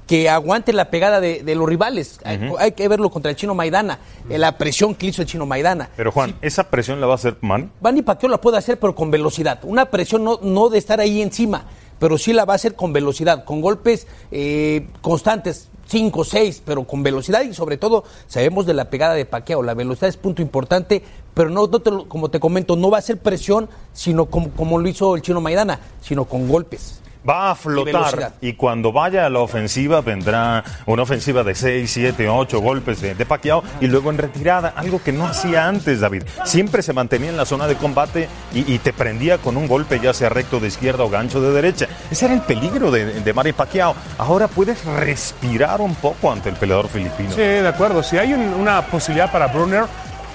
[0.06, 2.18] que aguante la pegada de, de los rivales.
[2.24, 5.46] hay, hay que verlo contra el chino Maidana, eh, la presión que hizo el chino
[5.46, 5.88] Maidana.
[5.96, 7.68] Pero Juan, ¿esa presión la va a hacer Manny?
[7.80, 9.61] Manny Pacquiao la puede hacer, pero con velocidad.
[9.62, 11.64] Una presión no, no de estar ahí encima,
[12.00, 16.84] pero sí la va a hacer con velocidad, con golpes eh, constantes, 5, 6, pero
[16.84, 19.62] con velocidad y sobre todo sabemos de la pegada de Pacquiao.
[19.62, 21.02] La velocidad es punto importante,
[21.34, 24.78] pero no, no te como te comento, no va a ser presión, sino como, como
[24.78, 27.00] lo hizo el chino Maidana, sino con golpes.
[27.28, 32.28] Va a flotar y cuando vaya a la ofensiva vendrá una ofensiva de 6, 7,
[32.28, 36.22] 8 golpes de, de Pacquiao y luego en retirada, algo que no hacía antes David.
[36.44, 40.00] Siempre se mantenía en la zona de combate y, y te prendía con un golpe
[40.00, 41.88] ya sea recto de izquierda o gancho de derecha.
[42.11, 43.94] Ese era el peligro de, de Manny Pacquiao.
[44.16, 47.30] Ahora puedes respirar un poco ante el peleador filipino.
[47.33, 48.02] Sí, de acuerdo.
[48.02, 49.85] Si hay un- una posibilidad para Brunner,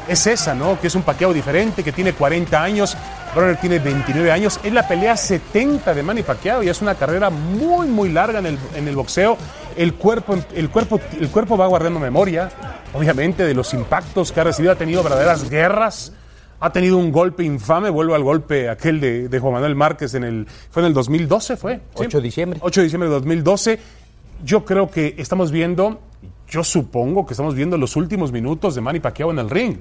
[0.08, 0.80] es esa, ¿no?
[0.80, 2.98] Que es un paqueo diferente, que tiene 40 años.
[3.36, 4.60] Brunner tiene 29 años.
[4.64, 8.46] Es la pelea 70 de Manny Pacquiao y es una carrera muy, muy larga en
[8.46, 9.38] el, en el boxeo.
[9.76, 12.50] El cuerpo, el, cuerpo, el cuerpo va guardando memoria,
[12.94, 14.72] obviamente, de los impactos que ha recibido.
[14.72, 16.14] Ha tenido verdaderas guerras.
[16.62, 17.90] Ha tenido un golpe infame.
[17.90, 20.48] Vuelvo al golpe aquel de, de Juan Manuel Márquez en el.
[20.72, 21.82] Fue en el 2012, ¿fue?
[21.96, 22.60] 8 de diciembre.
[22.62, 23.80] 8 de diciembre de 2012.
[24.44, 26.00] Yo creo que estamos viendo,
[26.48, 29.78] yo supongo que estamos viendo los últimos minutos de Manny Pacquiao en el ring.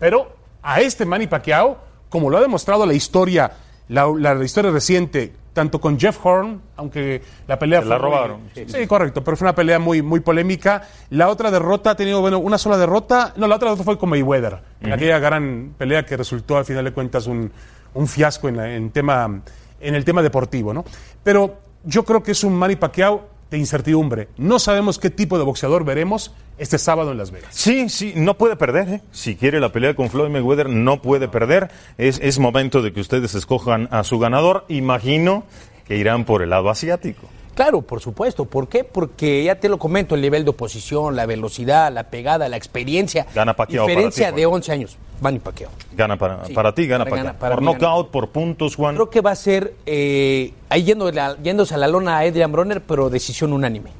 [0.00, 0.32] Pero
[0.62, 3.52] a este Manny Pacquiao, como lo ha demostrado la historia,
[3.88, 8.08] la, la- la historia reciente, tanto con Jeff Horn, aunque la pelea Se la fue
[8.08, 8.40] muy- robaron.
[8.54, 10.82] Sí, correcto, pero fue una pelea muy, muy polémica.
[11.10, 13.32] La otra derrota ha tenido, bueno, una sola derrota.
[13.36, 16.84] No, la otra derrota fue con Mayweather, en aquella gran pelea que resultó al final
[16.84, 17.50] de cuentas un,
[17.94, 19.40] un fiasco en, la- en tema,
[19.80, 20.84] en el tema deportivo, ¿no?
[21.24, 24.28] Pero yo creo que es un Manny Pacquiao de incertidumbre.
[24.36, 27.54] No sabemos qué tipo de boxeador veremos este sábado en Las Vegas.
[27.54, 28.88] Sí, sí, no puede perder.
[28.88, 29.02] ¿eh?
[29.10, 31.70] Si quiere la pelea con Floyd Mayweather, no puede perder.
[31.98, 34.64] Es, es momento de que ustedes escojan a su ganador.
[34.68, 35.44] Imagino
[35.86, 37.28] que irán por el lado asiático.
[37.60, 38.46] Claro, por supuesto.
[38.46, 38.84] ¿Por qué?
[38.84, 43.26] Porque ya te lo comento, el nivel de oposición, la velocidad, la pegada, la experiencia.
[43.34, 44.36] Gana Pacquiao para Diferencia ti, Juan.
[44.40, 44.96] de 11 años.
[45.20, 45.70] Manny Pacquiao.
[45.92, 47.78] Gana para, Sí, para ti, gana para para, para Por mí gana.
[47.78, 48.94] knockout, por puntos, Juan.
[48.94, 52.50] Creo que va a ser, eh, ahí yendo la- yéndose a la lona a Adrian
[52.50, 53.90] Bronner, pero decisión unánime.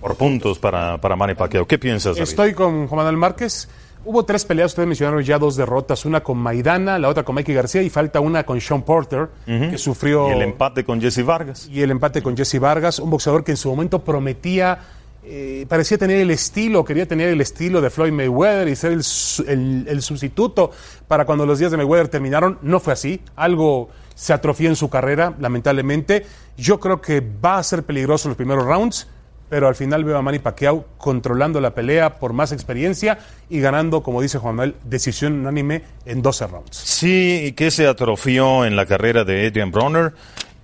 [0.00, 1.66] Por puntos para, para Manny Pacquiao.
[1.66, 2.28] ¿Qué piensas, David?
[2.28, 3.68] Estoy con Juan Manuel Márquez.
[4.04, 7.54] Hubo tres peleas, ustedes mencionaron ya dos derrotas, una con Maidana, la otra con Mikey
[7.54, 10.28] García y falta una con Sean Porter, que sufrió...
[10.28, 11.68] Y el empate con Jesse Vargas.
[11.68, 14.78] y el empate con Jesse Vargas, un boxeador que en su momento prometía,
[15.24, 19.02] eh, parecía tener el estilo, quería tener el estilo de Floyd Mayweather y ser el,
[19.46, 20.72] el- el sustituto
[21.06, 22.58] para cuando los días de Mayweather terminaron.
[22.62, 26.26] No fue así, algo se atrofió en su carrera, lamentablemente.
[26.56, 29.06] Yo creo que va a ser peligroso los primeros rounds,
[29.52, 33.18] pero al final veo a Manny Pacquiao controlando la pelea por más experiencia
[33.50, 36.74] y ganando, como dice Juan Manuel, decisión unánime en 12 rounds.
[36.74, 40.14] Sí, que se atrofió en la carrera de Adrian Bronner.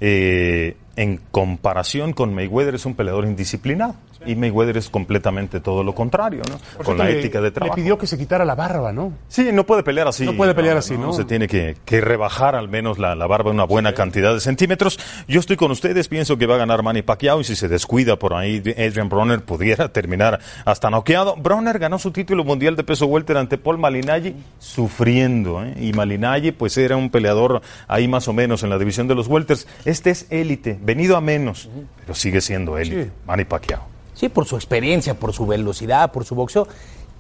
[0.00, 3.94] eh, en comparación con Mayweather es un peleador indisciplinado.
[4.28, 6.58] Y Mayweather es completamente todo lo contrario, ¿no?
[6.76, 7.76] Por con cierto, la le- ética de trabajo.
[7.76, 9.12] Le pidió que se quitara la barba, ¿no?
[9.28, 10.24] Sí, no puede pelear así.
[10.24, 11.12] No puede pelear así, ¿no?
[11.12, 14.98] Se tiene que, que rebajar al menos la, la barba una buena cantidad de centímetros.
[15.26, 18.16] Yo estoy con ustedes, pienso que va a ganar Manny Pacquiao y si se descuida
[18.18, 21.34] por ahí, Adrian Bronner pudiera terminar hasta noqueado.
[21.36, 25.74] Bronner ganó su título mundial de peso welter ante Paul Malinaggi sufriendo, ¿eh?
[25.80, 29.26] Y Malinaggi pues era un peleador ahí más o menos en la división de los
[29.28, 29.66] welters.
[29.84, 31.68] Este es élite, venido a menos,
[32.00, 33.04] pero sigue siendo élite.
[33.04, 33.10] Sí.
[33.26, 33.82] Manny Pacquiao.
[34.18, 36.66] Sí, por su experiencia, por su velocidad, por su boxeo.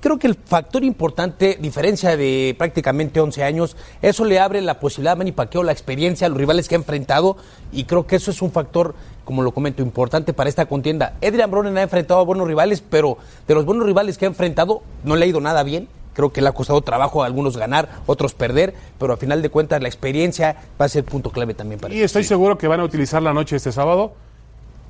[0.00, 5.12] Creo que el factor importante, diferencia de prácticamente 11 años, eso le abre la posibilidad
[5.12, 7.36] a Manny Pacquiao, la experiencia, a los rivales que ha enfrentado,
[7.70, 11.14] y creo que eso es un factor, como lo comento, importante para esta contienda.
[11.24, 14.82] Adrian Broner ha enfrentado a buenos rivales, pero de los buenos rivales que ha enfrentado,
[15.04, 15.88] no le ha ido nada bien.
[16.14, 19.50] Creo que le ha costado trabajo a algunos ganar, otros perder, pero a final de
[19.50, 22.80] cuentas la experiencia va a ser punto clave también para Y estoy seguro que van
[22.80, 24.14] a utilizar la noche este sábado,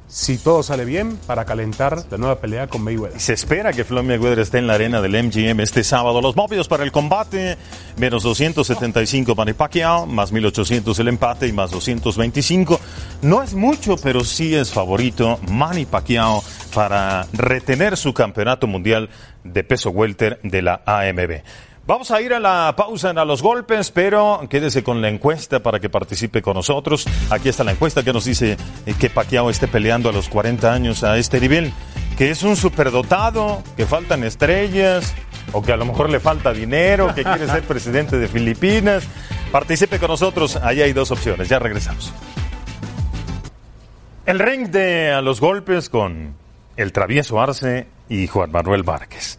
[0.08, 3.20] si todo sale bien, para calentar la nueva pelea con Mayweather.
[3.20, 6.20] Se espera que Floyd Mayweather esté en la arena del MGM este sábado.
[6.22, 7.58] Los movidos para el combate,
[7.98, 12.80] menos 275 para Pacquiao, más 1800 el empate y más 225
[13.22, 16.42] No es mucho, pero sí es favorito Manny Pacquiao
[16.74, 19.10] para retener su campeonato mundial
[19.44, 21.42] de peso welter de la AMB.
[21.88, 25.62] Vamos a ir a la pausa en a los golpes, pero quédese con la encuesta
[25.62, 27.06] para que participe con nosotros.
[27.30, 30.70] Aquí está la encuesta que nos dice eh, que Pacquiao esté peleando a los 40
[30.70, 31.72] años a este nivel,
[32.18, 35.14] que es un superdotado, que faltan estrellas,
[35.52, 39.08] o que a lo mejor le falta dinero, que quiere ser presidente de Filipinas.
[39.50, 42.12] Participe con nosotros, ahí hay dos opciones, ya regresamos.
[44.26, 46.34] El ring de a los golpes con
[46.76, 49.38] el travieso Arce y Juan Manuel Márquez.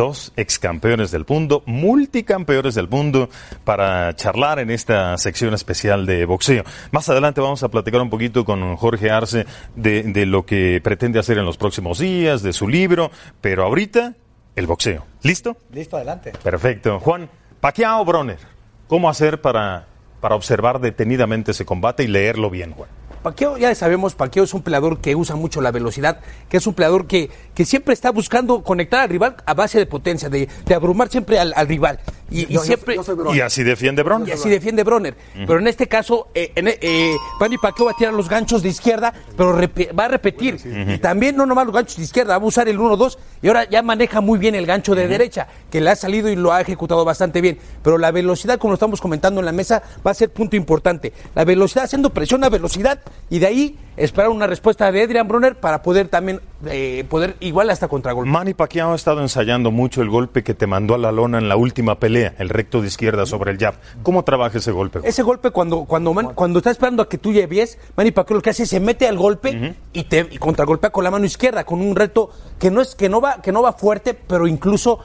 [0.00, 3.28] Dos ex campeones del mundo, multicampeones del mundo,
[3.64, 6.64] para charlar en esta sección especial de boxeo.
[6.90, 9.44] Más adelante vamos a platicar un poquito con Jorge Arce
[9.76, 13.10] de, de lo que pretende hacer en los próximos días, de su libro,
[13.42, 14.14] pero ahorita
[14.56, 15.04] el boxeo.
[15.22, 15.58] ¿Listo?
[15.70, 16.32] Listo, adelante.
[16.42, 16.98] Perfecto.
[16.98, 17.28] Juan,
[17.60, 18.38] Pacquiao Broner,
[18.88, 19.84] ¿cómo hacer para,
[20.22, 22.88] para observar detenidamente ese combate y leerlo bien, Juan?
[23.22, 26.74] Paqueo, ya sabemos, Paqueo es un peleador que usa mucho la velocidad, que es un
[26.74, 30.74] peleador que, que siempre está buscando conectar al rival a base de potencia, de, de
[30.74, 32.00] abrumar siempre al, al rival.
[32.30, 32.96] Y, y Yo- siempre.
[32.96, 33.34] yo.
[33.34, 34.32] Y así defiende y Broner.
[34.34, 35.16] así defiende Broner.
[35.34, 38.68] Pero en este caso, eh, en, eh, Manny Pacquiao va a tirar los ganchos de
[38.68, 39.52] izquierda, pero
[39.98, 40.58] va a repetir.
[40.88, 43.68] Y también no nomás los ganchos de izquierda, va a usar el 1-2 y ahora
[43.68, 46.60] ya maneja muy bien el gancho de derecha, que le ha salido y lo ha
[46.60, 47.58] ejecutado bastante bien.
[47.82, 51.12] Pero la velocidad, como lo estamos comentando en la mesa, va a ser punto importante.
[51.34, 55.56] La velocidad, haciendo presión a velocidad y de ahí esperar una respuesta de Adrian Broner
[55.56, 58.30] para poder también, eh, poder igual hasta contragolpe.
[58.30, 61.48] Manny Pacquiao ha estado ensayando mucho el golpe que te mandó a la lona en
[61.48, 63.74] la última pelea, el recto de izquierda sobre el jab.
[64.02, 65.00] ¿Cómo trabaja ese golpe?
[65.04, 68.42] Ese golpe cuando cuando Man- cuando está esperando a que tú lleves, Manny Pacquiao lo
[68.42, 71.64] que hace es se mete al golpe y te y contragolpea con la mano izquierda
[71.64, 75.00] con un reto que no es que no va que no va fuerte, pero incluso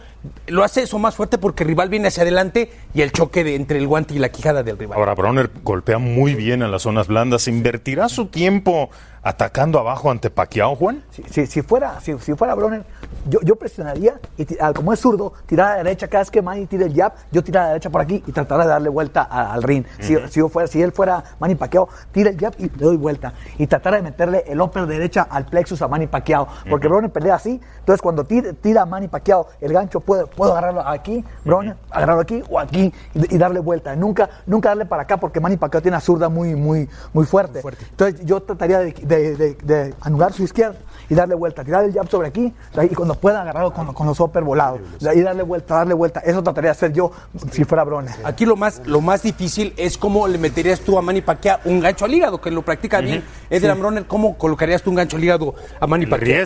[0.47, 3.53] lo hace eso más fuerte porque el rival viene hacia adelante y el choque de,
[3.55, 4.97] entre el guante y la quijada del rival.
[4.97, 7.47] Ahora, Broner golpea muy bien en las zonas blandas.
[7.47, 8.89] ¿Invertirá su tiempo
[9.25, 11.03] atacando abajo ante Pacquiao, Juan?
[11.09, 12.85] Si, si, si fuera, si, si fuera Broner,
[13.27, 16.67] yo, yo presionaría y como es zurdo, tirar a la derecha cada vez que Manny
[16.67, 19.23] tire el jab, yo tirar a la derecha por aquí y tratar de darle vuelta
[19.29, 19.83] a- al ring.
[19.99, 22.97] si, si yo fuera, si él fuera Manny Pacquiao, tira el jab y le doy
[22.97, 23.33] vuelta.
[23.57, 26.47] Y tratar de meterle el upper derecha al plexus a Manny Pacquiao.
[26.69, 30.51] Porque Broner pelea así, entonces cuando tira, tira a Manny Pacquiao, el gancho puedo, puedo
[30.51, 33.95] agarrarlo aquí, Broner, agarrarlo aquí o aquí y, y darle vuelta.
[33.95, 37.61] Nunca, nunca darle para acá porque Manny Pacquiao tiene una zurda muy, muy, muy fuerte.
[37.89, 40.77] Entonces yo trataría de, de- de- de anular su izquierda
[41.09, 42.53] y darle vuelta, tirar el jab sobre aquí
[42.89, 44.79] y cuando pueda agarrarlo con, con los upper volados
[45.13, 46.19] y darle vuelta, darle vuelta.
[46.21, 47.11] Eso trataría de hacer yo
[47.51, 48.13] si fuera Broner.
[48.23, 51.79] Aquí lo más, lo más difícil es cómo le meterías tú a Manny Pacquiao un
[51.79, 53.23] gancho al hígado, que lo practica bien.
[53.51, 56.45] Adrian Broner, ¿cómo colocarías tú un gancho al hígado a Manny Pacquiao?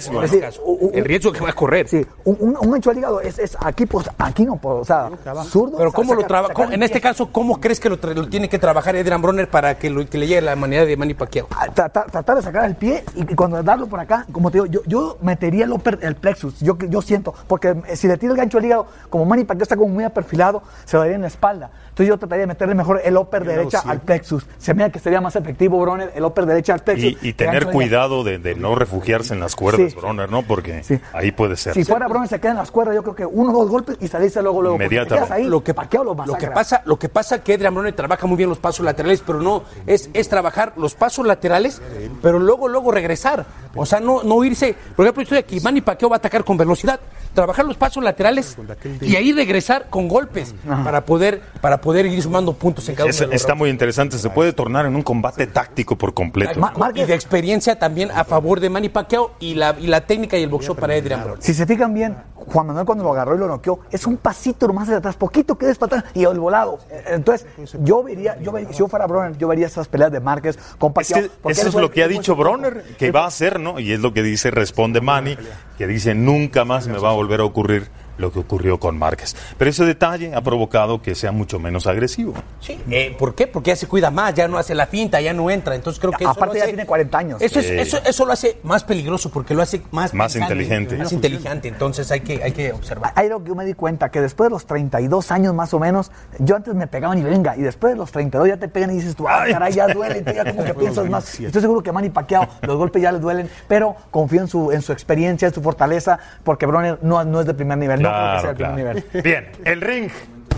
[0.93, 1.87] el riesgo que va a correr.
[1.87, 4.85] Sí, un, un, un gancho al hígado es, es aquí, pues aquí no puedo, o
[4.85, 5.09] sea,
[5.45, 5.77] zurdo.
[5.77, 6.73] Pero ¿cómo lo trabaja?
[6.73, 9.89] En este caso, ¿cómo crees que lo, lo tiene que trabajar Adrian Broner para que,
[9.89, 11.47] lo- que le llegue la manera de Manny Pacquiao?
[11.51, 14.57] Ah, tratar, tratar de sacar el pie y, y cuando darlo por acá, como te
[14.57, 18.33] digo, yo, yo metería el upper, el plexus, yo, yo siento, porque si le tiro
[18.33, 21.13] el gancho al hígado, como Manny Pacquiao está como muy aperfilado, se va a ir
[21.13, 21.71] en la espalda.
[21.89, 24.45] Entonces yo trataría de meterle mejor el upper derecha al plexus.
[24.57, 27.17] Se me da que sería más efectivo, Broner, el upper derecha al plexus.
[27.21, 29.97] Y, tener cuidado de, de no refugiarse en las cuerdas, Sí.
[29.97, 30.43] Broner, ¿no?
[30.43, 30.99] Porque Sí.
[31.13, 31.73] ahí puede ser.
[31.73, 33.97] Si fuera Broner se queda en las cuerdas, yo creo que uno o dos golpes
[33.99, 34.75] y salirse luego, luego.
[34.77, 35.33] Inmediatamente.
[35.33, 38.25] ahí, lo que, Pacquiao lo lo que pasa, lo que pasa que Adrian Broner trabaja
[38.27, 41.81] muy bien los pasos laterales, pero no es, es trabajar los pasos laterales,
[42.21, 43.45] pero luego luego regresar.
[43.75, 44.75] O sea, no, no irse.
[44.95, 46.99] Por ejemplo, estoy aquí, Manny Pacquiao va a atacar con velocidad,
[47.33, 48.57] trabajar los pasos laterales
[49.01, 53.17] y ahí regresar con golpes para poder para poder ir sumando puntos en cada Es-
[53.19, 54.17] uno de los está muy interesante.
[54.17, 56.59] Se puede tornar en un combate táctico por completo.
[56.59, 60.37] Ma- y de experiencia también a favor de Manny Pacquiao y la, y la técnica
[60.37, 61.43] y el boxeo para Adrian Broner.
[61.43, 64.65] Si se fijan bien, Juan Manuel cuando lo agarró y lo noqueó, es un pasito
[64.67, 66.79] nomás hacia atrás, poquito que des para atrás y el volado.
[66.89, 67.45] Eh, Entonces,
[67.83, 70.89] yo vería, yo vería, si yo fuera Broner, yo vería esas peleas de Márquez con
[70.89, 71.29] Es Pacquiao.
[71.43, 72.35] que eso es lo que ha dicho.
[72.35, 73.79] Broner, que va a hacer, ¿no?
[73.79, 75.37] Y es lo que dice, responde Manny,
[75.77, 79.35] que dice, nunca más me va a volver a ocurrir lo que ocurrió con Márquez.
[79.57, 82.33] Pero ese detalle ha provocado que sea mucho menos agresivo.
[82.59, 83.47] Sí, eh, ¿por qué?
[83.47, 85.73] Porque ya se cuida más, ya no hace la finta, ya no entra.
[85.75, 87.41] Entonces creo que eso Aparte lo ya hace- tiene 40 años.
[87.41, 90.97] Eso, es- eso, eso lo hace más peligroso porque lo hace más Más pensante, inteligente.
[90.97, 91.67] Más inteligente.
[91.69, 93.13] Entonces hay que, hay que observar.
[93.15, 95.79] Hay algo que yo me di cuenta, que después de los 32 años más o
[95.79, 98.91] menos, yo antes me pegaban y venga, y después de los 32 ya te pegan
[98.91, 101.39] y dices tú, ah, caray, ya duele, y tú ya como que piensas más.
[101.39, 104.81] Estoy seguro que Manny Pacquiao, los golpes ya le duelen, pero confío en su, en
[104.81, 108.35] su experiencia, en su fortaleza, porque Broner no, no es de primer nivel, no creo
[108.35, 109.05] que sea de primer nivel.
[109.23, 110.11] Bien, el ring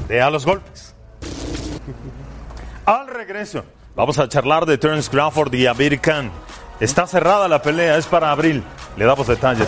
[0.08, 0.96] de a los golpes.
[2.86, 3.64] Al regreso,
[3.96, 6.32] vamos a charlar de Terence Crawford y Amir Khan.
[6.80, 8.64] Está cerrada la pelea, es para abril.
[8.98, 9.68] Le damos detalles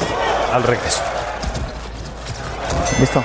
[0.51, 1.01] al regreso.
[2.99, 3.23] Listo.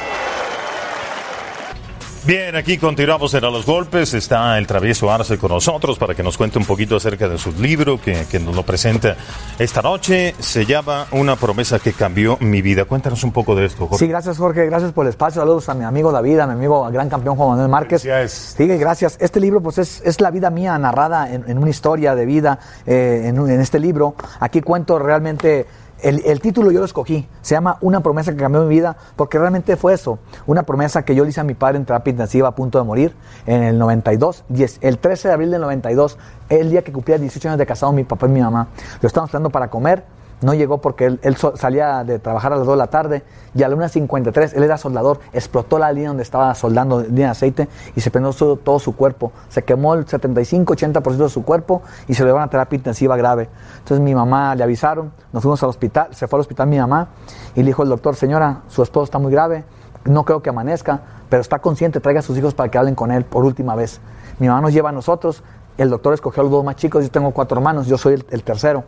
[2.27, 4.13] Bien, aquí continuamos en A los Golpes.
[4.13, 7.53] Está el travieso Arce con nosotros para que nos cuente un poquito acerca de su
[7.53, 9.17] libro que, que, nos lo presenta
[9.59, 10.35] esta noche.
[10.39, 12.85] Se llama Una promesa que cambió mi vida.
[12.85, 14.05] Cuéntanos un poco de esto, Jorge.
[14.05, 14.67] Sí, gracias, Jorge.
[14.67, 15.41] Gracias por el espacio.
[15.41, 18.05] Saludos a mi amigo David, a mi amigo, al gran campeón Juan Manuel Márquez.
[18.05, 18.55] Gracias.
[18.57, 19.17] Sí, gracias.
[19.21, 22.59] Este libro, pues, es, es la vida mía narrada en, en una historia de vida
[22.85, 24.17] eh, en, en este libro.
[24.41, 25.67] Aquí cuento realmente
[26.03, 29.39] el, el, título yo lo escogí, se llama Una promesa que cambió mi vida, porque
[29.39, 32.49] realmente fue eso, una promesa que yo le hice a mi padre en terapia intensiva
[32.49, 33.15] a punto de morir
[33.47, 34.45] en el 92,
[34.81, 38.05] el 13 de abril del 92, el día que cumplía 18 años de casado mi
[38.05, 38.69] papá y mi mamá.
[39.01, 40.05] Lo estábamos esperando para comer,
[40.41, 43.23] no llegó porque él, él salía de trabajar a las 2 de la tarde
[43.55, 47.69] y a la 1.53, él era soldador, explotó la línea donde estaba soldando de aceite
[47.97, 49.33] y se prendió todo, su cuerpo.
[49.49, 53.49] Se quemó el 75-80% de su cuerpo y se lo llevaron a terapia intensiva grave.
[53.79, 57.09] Entonces mi mamá le avisaron, nos fuimos al hospital, se fue al hospital mi mamá
[57.55, 59.65] y le dijo el doctor, señora, su esposo está muy grave,
[60.05, 63.11] no creo que amanezca, pero está consciente, traiga a sus hijos para que hablen con
[63.11, 64.01] él por última vez.
[64.39, 65.43] Mi mamá nos lleva a nosotros,
[65.79, 68.43] el doctor escogió a los dos más chicos, yo tengo cuatro hermanos, yo soy el
[68.43, 68.85] tercero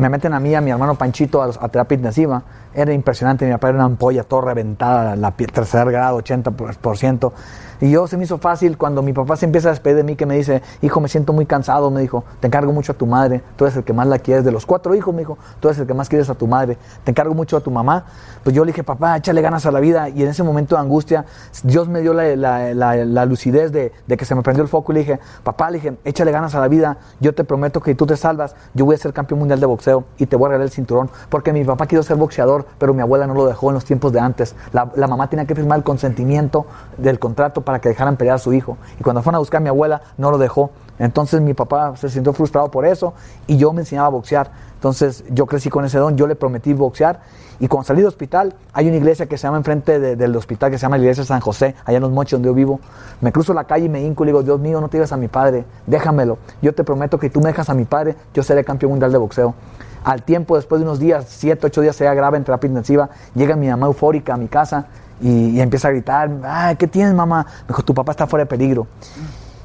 [0.00, 2.42] me meten a mí, a mi hermano Panchito, a, a, terapia intensiva.
[2.72, 7.32] Era impresionante, mi papá era una ampolla toda reventada, la tercer grado, 80%.
[7.80, 10.14] Y yo se me hizo fácil cuando mi papá se empieza a despedir de mí,
[10.14, 13.06] que me dice, hijo, me siento muy cansado, me dijo, te encargo mucho a tu
[13.06, 14.44] madre, tú eres el que más la quieres.
[14.44, 16.76] De los cuatro hijos, me dijo, tú eres el que más quieres a tu madre,
[17.04, 18.04] te encargo mucho a tu mamá.
[18.44, 20.10] Pues yo le dije, papá, échale ganas a la vida.
[20.10, 21.24] Y en ese momento de angustia,
[21.62, 24.92] Dios me dio la, la, la, lucidez de, de, que se me prendió el foco
[24.92, 27.94] y le dije, papá, le dije, échale ganas a la vida, yo te prometo que
[27.94, 30.48] tú te salvas, yo voy a ser campeón mundial de boxeo y te voy a
[30.50, 31.08] regalar el cinturón.
[31.30, 34.12] Porque mi papá quiso ser boxeador, pero mi abuela no lo dejó en los tiempos
[34.12, 34.54] de antes.
[34.72, 38.52] La, mamá tenía que firmar el consentimiento del contrato para que dejaran pelear a su
[38.52, 38.78] hijo.
[38.98, 40.70] Y cuando fueron a buscar a mi abuela, no lo dejó.
[40.98, 43.14] Entonces mi papá se sintió frustrado por eso
[43.46, 44.50] y yo me enseñaba a boxear.
[44.74, 47.20] Entonces yo crecí con ese don, yo le prometí boxear.
[47.58, 50.70] Y cuando salí del hospital, hay una iglesia que se llama enfrente de, del hospital,
[50.70, 52.80] que se llama la iglesia San José, allá en los mochis donde yo vivo.
[53.20, 55.18] Me cruzo la calle y me hinco y digo, Dios mío, no te digas a
[55.18, 56.38] mi padre, déjamelo.
[56.62, 59.18] Yo te prometo que tú me dejas a mi padre, yo seré campeón mundial de
[59.18, 59.54] boxeo.
[60.04, 63.56] Al tiempo, después de unos días, siete, ocho días, sea grave en terapia intensiva, llega
[63.56, 64.86] mi mamá eufórica a mi casa
[65.20, 67.46] y, empieza a gritar, Ay, ¿qué tienes mamá?
[67.62, 68.86] Me dijo, tu papá está fuera de peligro.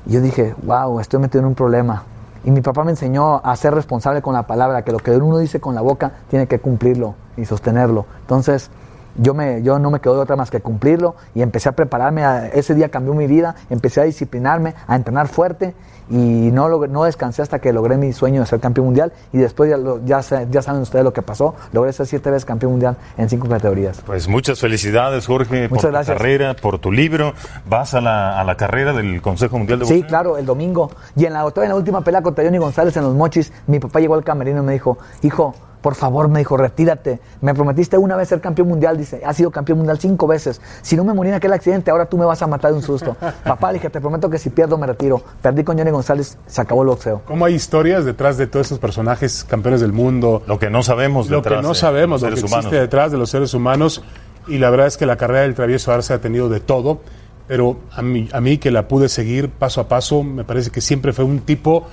[0.05, 2.03] Y yo dije, wow, estoy metido en un problema.
[2.43, 5.39] Y mi papá me enseñó a ser responsable con la palabra, que lo que uno
[5.39, 8.05] dice con la boca tiene que cumplirlo y sostenerlo.
[8.21, 8.69] Entonces,
[9.17, 12.23] yo, me, yo no me quedo de otra más que cumplirlo y empecé a prepararme.
[12.23, 15.73] A, ese día cambió mi vida, empecé a disciplinarme, a entrenar fuerte
[16.09, 19.37] y no, lo, no descansé hasta que logré mi sueño de ser campeón mundial y
[19.37, 22.73] después ya, lo, ya, ya, saben ustedes lo que pasó, logré ser siete veces campeón
[22.73, 24.01] mundial en cinco categorías.
[24.05, 26.15] Pues muchas felicidades Jorge muchas por gracias.
[26.15, 27.33] tu carrera, por tu libro,
[27.67, 29.97] vas a la, a la carrera del Consejo Mundial de Boxeo.
[29.97, 33.03] Sí, claro, el domingo y en la, en la última pelea contra Johnny González en
[33.03, 36.57] los mochis, mi papá llegó al camerino y me dijo, hijo, por favor, me dijo,
[36.57, 37.19] retírate.
[37.41, 40.59] Me prometiste una vez ser campeón mundial, dice, has sido campeón mundial cinco veces.
[40.81, 42.81] Si no me morí en aquel accidente, ahora tú me vas a matar de un
[42.81, 43.15] susto.
[43.43, 45.21] Papá, le dije, te prometo que si pierdo me retiro.
[45.43, 47.21] Perdí con Johnny González, se acabó el boxeo.
[47.25, 50.41] ¿Cómo hay historias detrás de todos estos personajes campeones del mundo?
[50.47, 52.71] Lo que no sabemos Lo detrás que no sabemos, de lo que existe humanos.
[52.71, 54.01] detrás de los seres humanos.
[54.47, 57.01] Y la verdad es que la carrera del travieso Arce ha tenido de todo.
[57.47, 60.81] Pero a mí, a mí que la pude seguir paso a paso, me parece que
[60.81, 61.85] siempre fue un tipo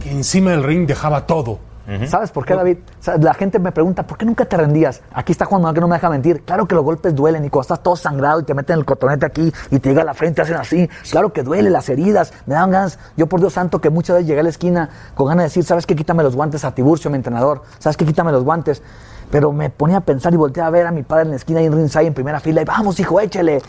[0.00, 1.60] que encima del ring dejaba todo.
[2.06, 2.78] ¿Sabes por qué, David?
[3.20, 5.00] La gente me pregunta, ¿por qué nunca te rendías?
[5.10, 6.42] Aquí está Juan Manuel que no me deja mentir.
[6.42, 9.24] Claro que los golpes duelen y cuando estás todo sangrado y te meten el cotonete
[9.24, 10.88] aquí y te llega a la frente, hacen así.
[11.10, 12.98] Claro que duele, las heridas, me dan ganas.
[13.16, 15.64] Yo, por Dios santo, que muchas veces llegué a la esquina con ganas de decir,
[15.64, 15.96] ¿sabes qué?
[15.96, 17.62] Quítame los guantes a Tiburcio, mi entrenador.
[17.78, 18.04] ¿Sabes qué?
[18.04, 18.82] Quítame los guantes.
[19.30, 21.62] Pero me ponía a pensar y volteé a ver a mi padre en la esquina
[21.62, 23.62] y en ringside en primera fila y vamos, hijo, échale.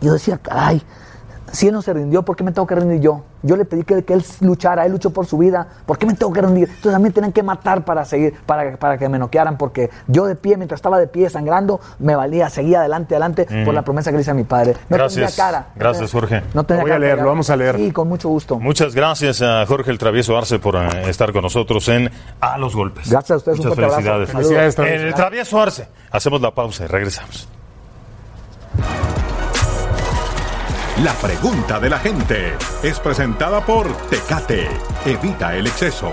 [0.00, 0.80] Y yo decía, caray,
[1.52, 3.22] si él no se rindió, ¿por qué me tengo que rendir yo?
[3.42, 6.14] Yo le pedí que, que, él luchara, él luchó por su vida, ¿por qué me
[6.14, 6.68] tengo que rendir?
[6.68, 10.26] Entonces a mí tenían que matar para seguir, para, para que me noquearan, porque yo
[10.26, 13.64] de pie, mientras estaba de pie sangrando, me valía, seguía adelante, adelante, mm.
[13.64, 14.74] por la promesa que le hice a mi padre.
[14.88, 15.66] No gracias, tenía cara.
[15.76, 16.42] Gracias, Jorge.
[16.54, 17.76] No tenía voy cara a leerlo, vamos a leer.
[17.76, 18.58] Sí, con mucho gusto.
[18.58, 22.10] Muchas gracias a Jorge el Travieso Arce por uh, estar con nosotros en
[22.40, 23.10] A los Golpes.
[23.10, 24.30] Gracias a ustedes, Muchas un felicidades.
[24.30, 25.88] Felicidades, En el Travieso Arce.
[26.10, 27.48] Hacemos la pausa y regresamos.
[31.02, 34.68] La pregunta de la gente es presentada por Tecate.
[35.04, 36.12] Evita el exceso.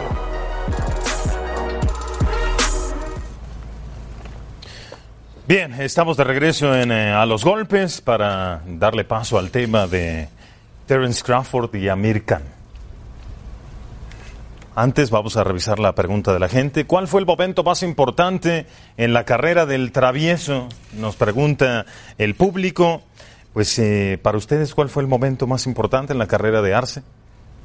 [5.47, 10.27] Bien, estamos de regreso eh, A los Golpes para darle paso al tema de
[10.87, 12.41] Terence Crawford y Amir Khan.
[14.73, 16.85] Antes vamos a revisar la pregunta de la gente.
[16.85, 18.65] ¿Cuál fue el momento más importante
[18.97, 20.67] en la carrera del travieso?
[20.93, 21.85] Nos pregunta
[22.17, 23.03] el público.
[23.59, 27.03] Pues eh, para ustedes, ¿cuál fue el momento más importante en la carrera de Arce?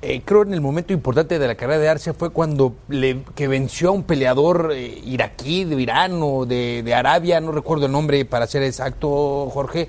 [0.04, 3.48] eh, creo en el momento importante de la carrera de Arce fue cuando le, que
[3.48, 7.92] venció a un peleador eh, iraquí, de Irán o de, de Arabia, no recuerdo el
[7.92, 9.88] nombre para ser exacto, Jorge,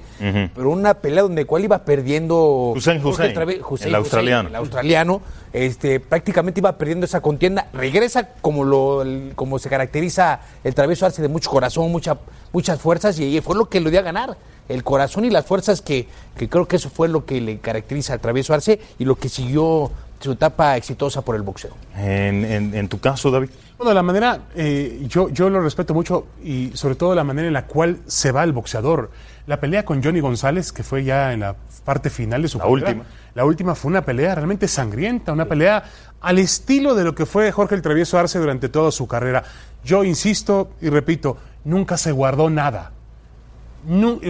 [0.55, 4.49] pero una pelea donde cual iba perdiendo Hussein Jorge Hussein, el Hussein australiano.
[4.49, 5.21] el australiano,
[5.55, 9.03] este, prácticamente iba perdiendo esa contienda, regresa como lo
[9.35, 12.17] como se caracteriza el travieso Arce de mucho corazón, mucha,
[12.51, 14.35] muchas fuerzas y, fue lo que lo dio a ganar.
[14.67, 18.13] El corazón y las fuerzas que, que creo que eso fue lo que le caracteriza
[18.13, 21.71] al travieso Arce y lo que siguió su etapa exitosa por el boxeo.
[21.95, 23.49] En, en- en tu caso, David.
[23.77, 27.53] Bueno, la manera, eh, yo, yo lo respeto mucho y sobre todo la manera en
[27.53, 29.11] la cual se va el boxeador.
[29.47, 32.63] La pelea con Johnny González, que fue ya en la parte final de su La
[32.63, 33.05] carrera, última.
[33.33, 35.83] La última fue una pelea realmente sangrienta, una pelea
[36.21, 39.43] al estilo de lo que fue Jorge el Travieso Arce durante toda su carrera.
[39.83, 42.93] Yo insisto y repito, nunca se guardó nada.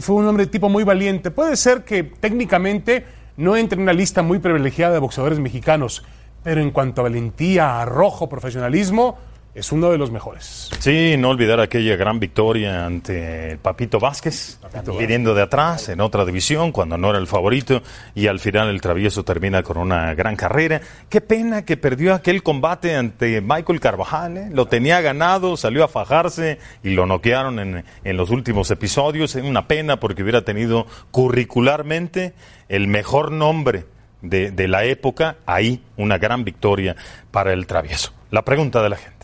[0.01, 1.29] Fue un hombre tipo muy valiente.
[1.29, 3.05] Puede ser que técnicamente
[3.37, 6.03] no entre en una lista muy privilegiada de boxeadores mexicanos,
[6.43, 9.17] pero en cuanto a valentía, arrojo, profesionalismo,
[9.55, 10.69] es uno de los mejores.
[10.79, 14.59] Sí, no olvidar aquella gran victoria ante el Papito Vázquez,
[14.99, 17.81] viniendo de atrás en otra división cuando no era el favorito
[18.13, 20.81] y al final el travieso termina con una gran carrera.
[21.07, 24.49] Qué pena que perdió aquel combate ante Michael Carvajal, ¿eh?
[24.51, 29.37] lo tenía ganado, salió a fajarse y lo noquearon en, en los últimos episodios.
[29.37, 32.33] Es una pena porque hubiera tenido curricularmente
[32.67, 33.85] el mejor nombre
[34.21, 36.97] de, de la época, ahí una gran victoria
[37.31, 38.11] para el travieso.
[38.31, 39.14] La pregunta de la gente.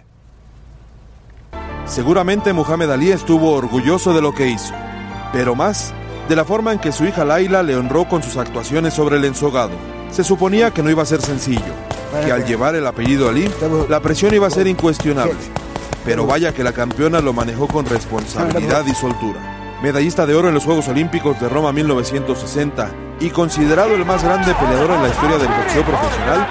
[1.91, 4.73] Seguramente Muhammad Ali estuvo orgulloso de lo que hizo,
[5.33, 5.93] pero más
[6.29, 9.25] de la forma en que su hija Laila le honró con sus actuaciones sobre el
[9.25, 9.73] ensogado.
[10.09, 11.73] Se suponía que no iba a ser sencillo,
[12.23, 13.51] que al llevar el apellido Ali,
[13.89, 15.35] la presión iba a ser incuestionable.
[16.05, 19.79] Pero vaya que la campeona lo manejó con responsabilidad y soltura.
[19.83, 22.89] Medallista de oro en los Juegos Olímpicos de Roma 1960
[23.19, 26.47] y considerado el más grande peleador en la historia del boxeo profesional,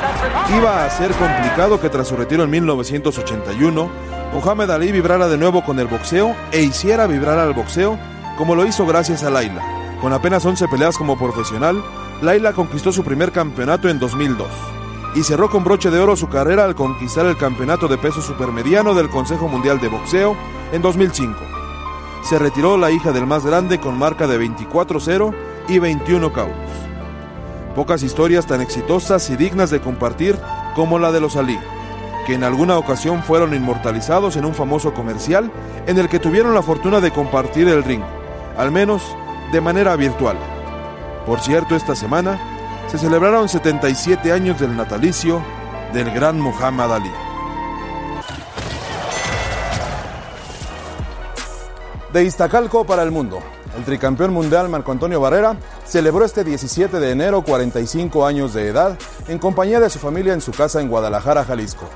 [0.55, 3.91] iba a ser complicado que tras su retiro en 1981,
[4.33, 7.99] Muhammad Ali vibrara de nuevo con el boxeo e hiciera vibrar al boxeo
[8.39, 9.63] como lo hizo gracias a Laila.
[10.01, 11.83] Con apenas 11 peleas como profesional,
[12.23, 14.49] Laila conquistó su primer campeonato en 2002
[15.15, 18.95] y cerró con broche de oro su carrera al conquistar el campeonato de peso supermediano
[18.95, 20.37] del Consejo Mundial de Boxeo
[20.73, 21.37] en 2005.
[22.23, 25.35] Se retiró la hija del más grande con marca de 24-0
[25.69, 26.55] y 21 knockouts.
[27.75, 30.39] Pocas historias tan exitosas y dignas de compartir
[30.75, 31.59] como la de los Ali,
[32.27, 35.51] que en alguna ocasión fueron inmortalizados en un famoso comercial
[35.87, 38.03] en el que tuvieron la fortuna de compartir el ring,
[38.57, 39.03] al menos
[39.53, 40.37] de manera virtual.
[41.27, 42.39] Por cierto, esta semana
[42.89, 45.43] se celebraron 77 años del natalicio
[45.93, 47.11] del gran Muhammad Ali.
[52.13, 53.41] De Iztacalco para el mundo,
[53.81, 55.57] el tricampeón mundial Marco Antonio Barrera
[55.87, 60.43] celebró este 17 de enero 45 años de edad en compañía de su familia en
[60.43, 61.89] su casa en Guadalajara, Jalisco.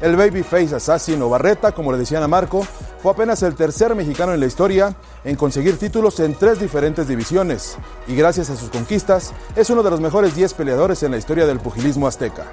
[0.00, 2.66] El Babyface Assassin o Barreta, como le decían a Marco,
[3.00, 7.78] fue apenas el tercer mexicano en la historia en conseguir títulos en tres diferentes divisiones
[8.08, 11.46] y gracias a sus conquistas es uno de los mejores 10 peleadores en la historia
[11.46, 12.46] del pugilismo azteca.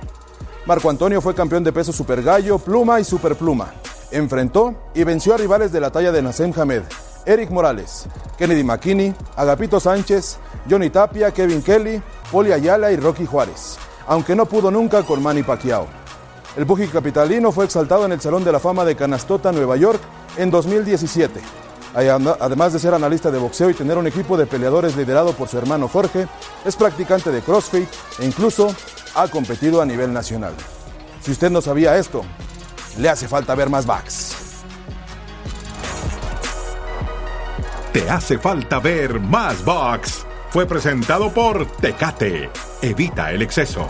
[0.67, 3.73] Marco Antonio fue campeón de peso super gallo, pluma y superpluma.
[4.11, 6.83] Enfrentó y venció a rivales de la talla de Nasem Hamed,
[7.27, 8.05] Eric Morales,
[8.37, 10.37] Kennedy McKinney, Agapito Sánchez,
[10.69, 12.01] Johnny Tapia, Kevin Kelly,
[12.31, 15.87] Poli Ayala y Rocky Juárez, aunque no pudo nunca con Manny Pacquiao.
[16.55, 19.99] El pugil capitalino fue exaltado en el Salón de la Fama de Canastota, Nueva York,
[20.37, 21.41] en 2017.
[21.93, 25.57] Además de ser analista de boxeo y tener un equipo de peleadores liderado por su
[25.57, 26.27] hermano Jorge,
[26.63, 28.73] es practicante de CrossFit e incluso
[29.15, 30.53] ha competido a nivel nacional.
[31.21, 32.23] Si usted no sabía esto,
[32.97, 34.46] le hace falta ver más backs.
[37.93, 40.25] Te hace falta ver más box.
[40.49, 42.49] Fue presentado por Tecate.
[42.81, 43.89] Evita el exceso.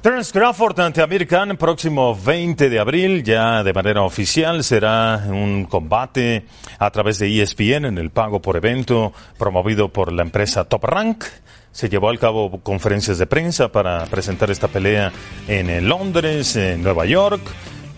[0.00, 5.64] Terence Crawford ante Amir Khan, próximo 20 de abril, ya de manera oficial, será un
[5.64, 6.46] combate
[6.78, 11.24] a través de ESPN en el pago por evento promovido por la empresa Top Rank.
[11.72, 15.12] Se llevó al cabo conferencias de prensa para presentar esta pelea
[15.48, 17.42] en Londres, en Nueva York.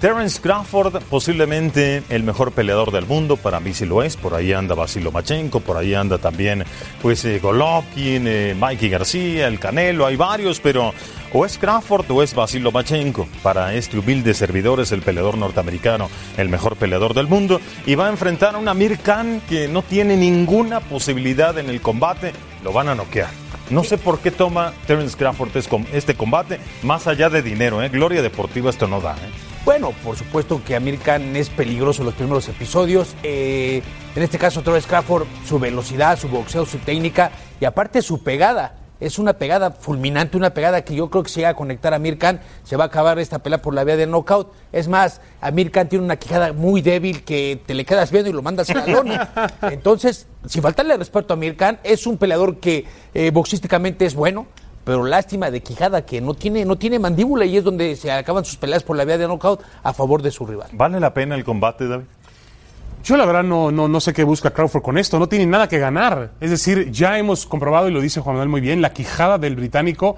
[0.00, 4.16] Terence Crawford, posiblemente el mejor peleador del mundo, para mí sí lo es.
[4.16, 6.64] Por ahí anda Basilo Machenko, por ahí anda también
[7.02, 10.94] pues eh, Golovkin, eh, Mikey García, el Canelo, hay varios, pero
[11.34, 13.28] o es Crawford o es Basilo Machenko.
[13.42, 18.06] Para este humilde servidor es el peleador norteamericano, el mejor peleador del mundo, y va
[18.06, 22.32] a enfrentar a un Amir Khan que no tiene ninguna posibilidad en el combate,
[22.64, 23.28] lo van a noquear.
[23.68, 25.50] No sé por qué toma Terence Crawford
[25.92, 27.90] este combate, más allá de dinero, ¿eh?
[27.90, 29.49] Gloria deportiva esto no da, ¿eh?
[29.64, 33.14] Bueno, por supuesto que Amir Khan es peligroso en los primeros episodios.
[33.22, 33.82] Eh,
[34.16, 37.30] en este caso, Terence Crawford, su velocidad, su boxeo, su técnica
[37.60, 38.76] y aparte su pegada.
[39.00, 41.96] es una pegada fulminante, una pegada que yo creo que si llega a conectar a
[41.96, 44.52] Amir Khan, se va a acabar esta pelea por la vía del knockout.
[44.72, 48.32] Es más, Amir Khan tiene una quijada muy débil que te le quedas viendo y
[48.34, 49.32] lo mandas a la lona.
[49.62, 54.46] Entonces, sin faltarle respeto a Amir Khan, es un peleador que eh, boxísticamente es bueno,
[54.90, 58.44] pero lástima de Quijada que no tiene, no tiene mandíbula y es donde se acaban
[58.44, 60.66] sus peleas por la vía de knockout a favor de su rival.
[60.72, 62.06] ¿Vale la pena el combate, David?
[63.04, 65.68] Yo la verdad no, no, no sé qué busca Crawford con esto, no tiene nada
[65.68, 66.32] que ganar.
[66.40, 69.54] Es decir, ya hemos comprobado, y lo dice Juan Manuel muy bien, la quijada del
[69.54, 70.16] británico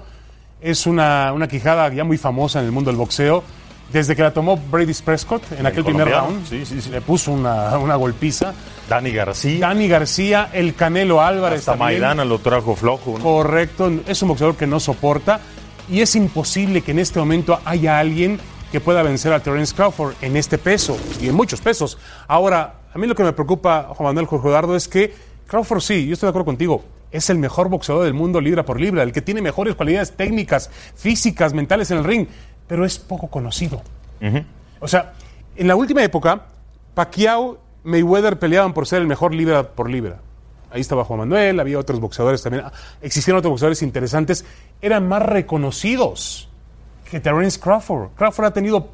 [0.59, 3.43] es una, una quijada ya muy famosa en el mundo del boxeo.
[3.91, 6.89] Desde que la tomó Brady Prescott en aquel primer round, sí, sí, sí.
[6.89, 8.55] le puso una, una golpiza.
[8.89, 9.59] Dani García.
[9.59, 12.01] Dani García, el Canelo Álvarez Hasta también.
[12.01, 13.17] Maidana lo trajo flojo.
[13.17, 13.23] ¿no?
[13.23, 15.39] Correcto, es un boxeador que no soporta
[15.89, 18.39] y es imposible que en este momento haya alguien
[18.71, 21.97] que pueda vencer a Terence Crawford en este peso y en muchos pesos.
[22.27, 25.13] Ahora, a mí lo que me preocupa, Juan Manuel Jorge Eduardo, es que
[25.47, 28.81] Crawford sí, yo estoy de acuerdo contigo, es el mejor boxeador del mundo libra por
[28.81, 32.27] libra, el que tiene mejores cualidades técnicas, físicas, mentales en el ring,
[32.67, 33.81] pero es poco conocido.
[34.79, 35.13] O sea,
[35.55, 36.47] en la última época,
[36.95, 40.19] Pacquiao, Mayweather peleaban por ser el mejor libra por libra.
[40.71, 42.65] Ahí estaba Juan Manuel, había otros boxeadores también.
[43.01, 44.43] Existían otros boxeadores interesantes.
[44.81, 46.49] Eran más reconocidos
[47.09, 48.09] que Terence Crawford.
[48.15, 48.89] Crawford ha tenido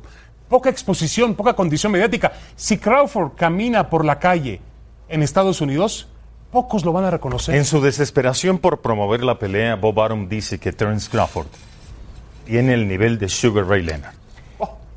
[0.50, 2.34] poca exposición, poca condición mediática.
[2.56, 4.60] Si Crawford camina por la calle
[5.08, 6.10] en Estados Unidos,
[6.52, 7.56] pocos lo van a reconocer.
[7.56, 11.48] En su desesperación por promover la pelea, Bob Arum dice que Terence Crawford
[12.46, 14.16] tiene el nivel de Sugar Ray Leonard.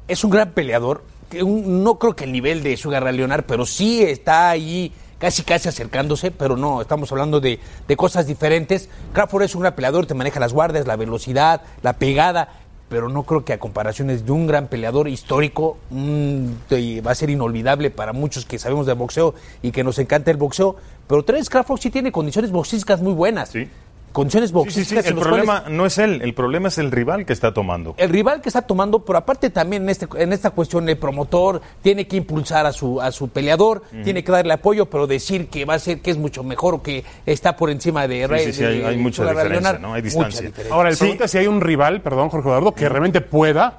[0.09, 1.05] Es un gran peleador,
[1.43, 5.43] un- no creo que el nivel de Sugar Ray Leonard, pero sí está ahí casi
[5.45, 8.89] casi acercándose, pero no, estamos hablando de, de cosas diferentes.
[9.13, 12.49] Crawford es un gran peleador, te maneja las guardias, la velocidad, la pegada,
[12.89, 17.91] pero no creo que a comparaciones de un gran peleador histórico va a ser inolvidable
[17.91, 20.77] para muchos que sabemos de boxeo y que nos encanta el boxeo.
[21.07, 23.51] Pero Terence Crawford sí tiene condiciones boxísticas muy buenas.
[23.51, 23.69] Sí.
[24.13, 25.09] Condiciones Sí, sí, boxísticas sí.
[25.11, 27.95] El cuales- problema no es él, el problema es el rival que está tomando.
[27.97, 31.61] el rival que está tomando, pero aparte también en, este, en esta cuestión el promotor
[31.83, 35.65] tiene que impulsar a su, a su peleador, tiene que darle apoyo, pero decir que
[35.65, 38.47] va a ser que es mucho mejor o que está por encima de Ray.
[38.47, 39.95] sí, sí, hay- de hay mucha diferencia, ¿no?
[39.95, 40.41] Hay mucha distancia.
[40.43, 40.75] diferencia.
[40.75, 41.01] Ahora, el Sí.
[41.01, 43.79] pregunta es si hay un rival, perdón, Jorge Eduardo, que realmente pueda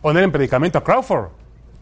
[0.00, 1.26] poner en predicamento a Crawford.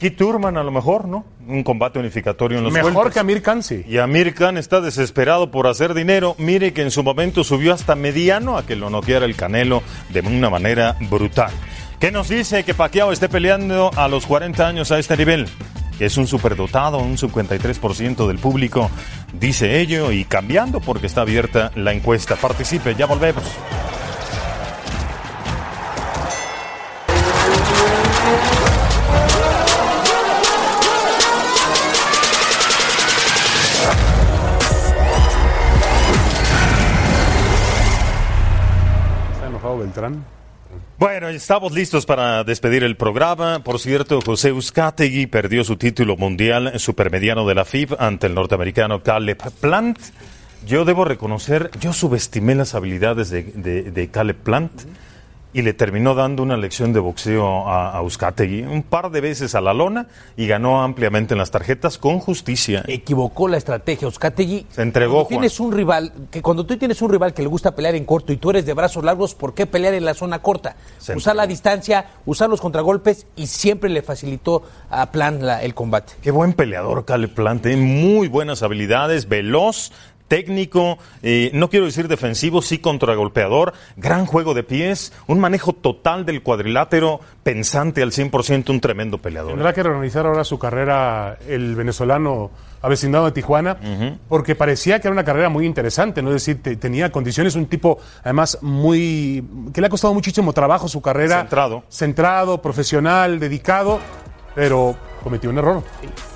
[0.00, 1.26] Keith Turman a lo mejor, ¿no?
[1.46, 3.84] Un combate unificatorio en los Mejor que Amir Khan, sí.
[3.86, 6.34] Y Amir Khan está desesperado por hacer dinero.
[6.38, 10.20] Mire que en su momento subió hasta mediano a que lo noqueara el Canelo de
[10.20, 11.50] una manera brutal.
[12.00, 15.46] ¿Qué nos dice que Pacquiao esté peleando a los 40 años a este nivel?
[15.98, 18.90] Es un superdotado, un 53% del público
[19.34, 22.36] dice ello y cambiando porque está abierta la encuesta.
[22.36, 23.44] Participe, ya volvemos.
[40.98, 43.62] Bueno, estamos listos para despedir el programa.
[43.64, 49.02] Por cierto, José Uzcategui perdió su título mundial supermediano de la FIB ante el norteamericano
[49.02, 49.98] Caleb Plant.
[50.66, 54.70] Yo debo reconocer, yo subestimé las habilidades de, de- de Caleb Plant
[55.52, 59.54] y le terminó dando una lección de boxeo a, a Uzcategui un par de veces
[59.54, 62.84] a la lona y ganó ampliamente en las tarjetas con justicia.
[62.86, 64.06] equivocó la estrategia.
[64.06, 64.66] Oscategui.
[64.70, 67.94] Se entregó, tienes un rival, que cuando tú tienes un rival que le gusta pelear
[67.96, 70.76] en corto y tú eres de brazos largos, ¿por qué pelear en la zona corta?
[70.98, 75.74] Se usar la distancia, usar los contragolpes y siempre le facilitó a Plan la- el
[75.74, 76.12] combate.
[76.22, 77.62] Qué buen peleador, Caleb Plant.
[77.62, 79.90] Tiene muy buenas habilidades, veloz,
[80.30, 86.24] técnico, eh, no quiero decir defensivo, sí contragolpeador, gran juego de pies, un manejo total
[86.24, 89.50] del cuadrilátero, pensante al 100%, un tremendo peleador.
[89.52, 93.76] Tendrá que reorganizar ahora su carrera el venezolano avecinado de Tijuana,
[94.28, 96.28] porque parecía que era una carrera muy interesante, ¿no?
[96.30, 99.44] Es decir, te- tenía condiciones, un tipo además muy...
[99.74, 101.40] que le ha costado muchísimo trabajo su carrera.
[101.40, 101.82] Centrado.
[101.90, 103.98] Centrado, profesional, dedicado,
[104.54, 105.82] pero cometió un error.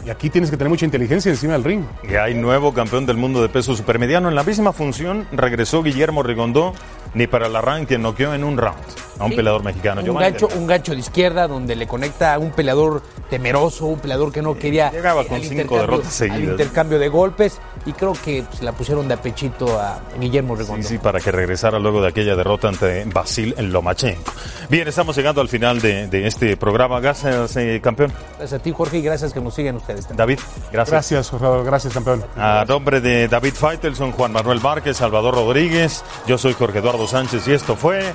[0.05, 1.85] Y aquí tienes que tener mucha inteligencia encima del ring.
[2.07, 4.29] Que hay nuevo campeón del mundo de peso supermediano.
[4.29, 6.75] En la misma función regresó Guillermo Rigondó,
[7.15, 8.77] ni para el arranque noqueó en un round
[9.19, 9.37] a un Sí.
[9.37, 10.01] peleador mexicano.
[10.03, 14.33] Un gancho, un gancho de izquierda donde le conecta a un peleador temeroso, un peleador
[14.33, 16.51] que no quería llegaba con al cinco derrotas al seguidas.
[16.53, 20.89] intercambio de golpes y creo que se la pusieron de apechito a Guillermo Sí, Regondo.
[20.89, 24.33] sí, para que regresara luego de aquella derrota ante Basil Lomachenko.
[24.71, 27.01] Bien, estamos llegando al final de, de este programa.
[27.01, 28.13] Gracias, eh, campeón.
[28.39, 30.17] Gracias a ti, Jorge, y gracias que nos siguen ustedes también.
[30.19, 30.39] David,
[30.73, 30.91] gracias.
[31.11, 31.65] Gracias, Jorge.
[31.65, 32.25] Gracias, campeón.
[32.37, 37.47] A nombre de David Feitelson, Juan Manuel Márquez, Salvador Rodríguez, yo soy Jorge Eduardo Sánchez
[37.49, 38.13] y esto fue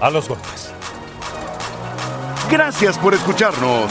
[0.00, 0.70] A los Golpes.
[2.50, 3.90] Gracias por escucharnos.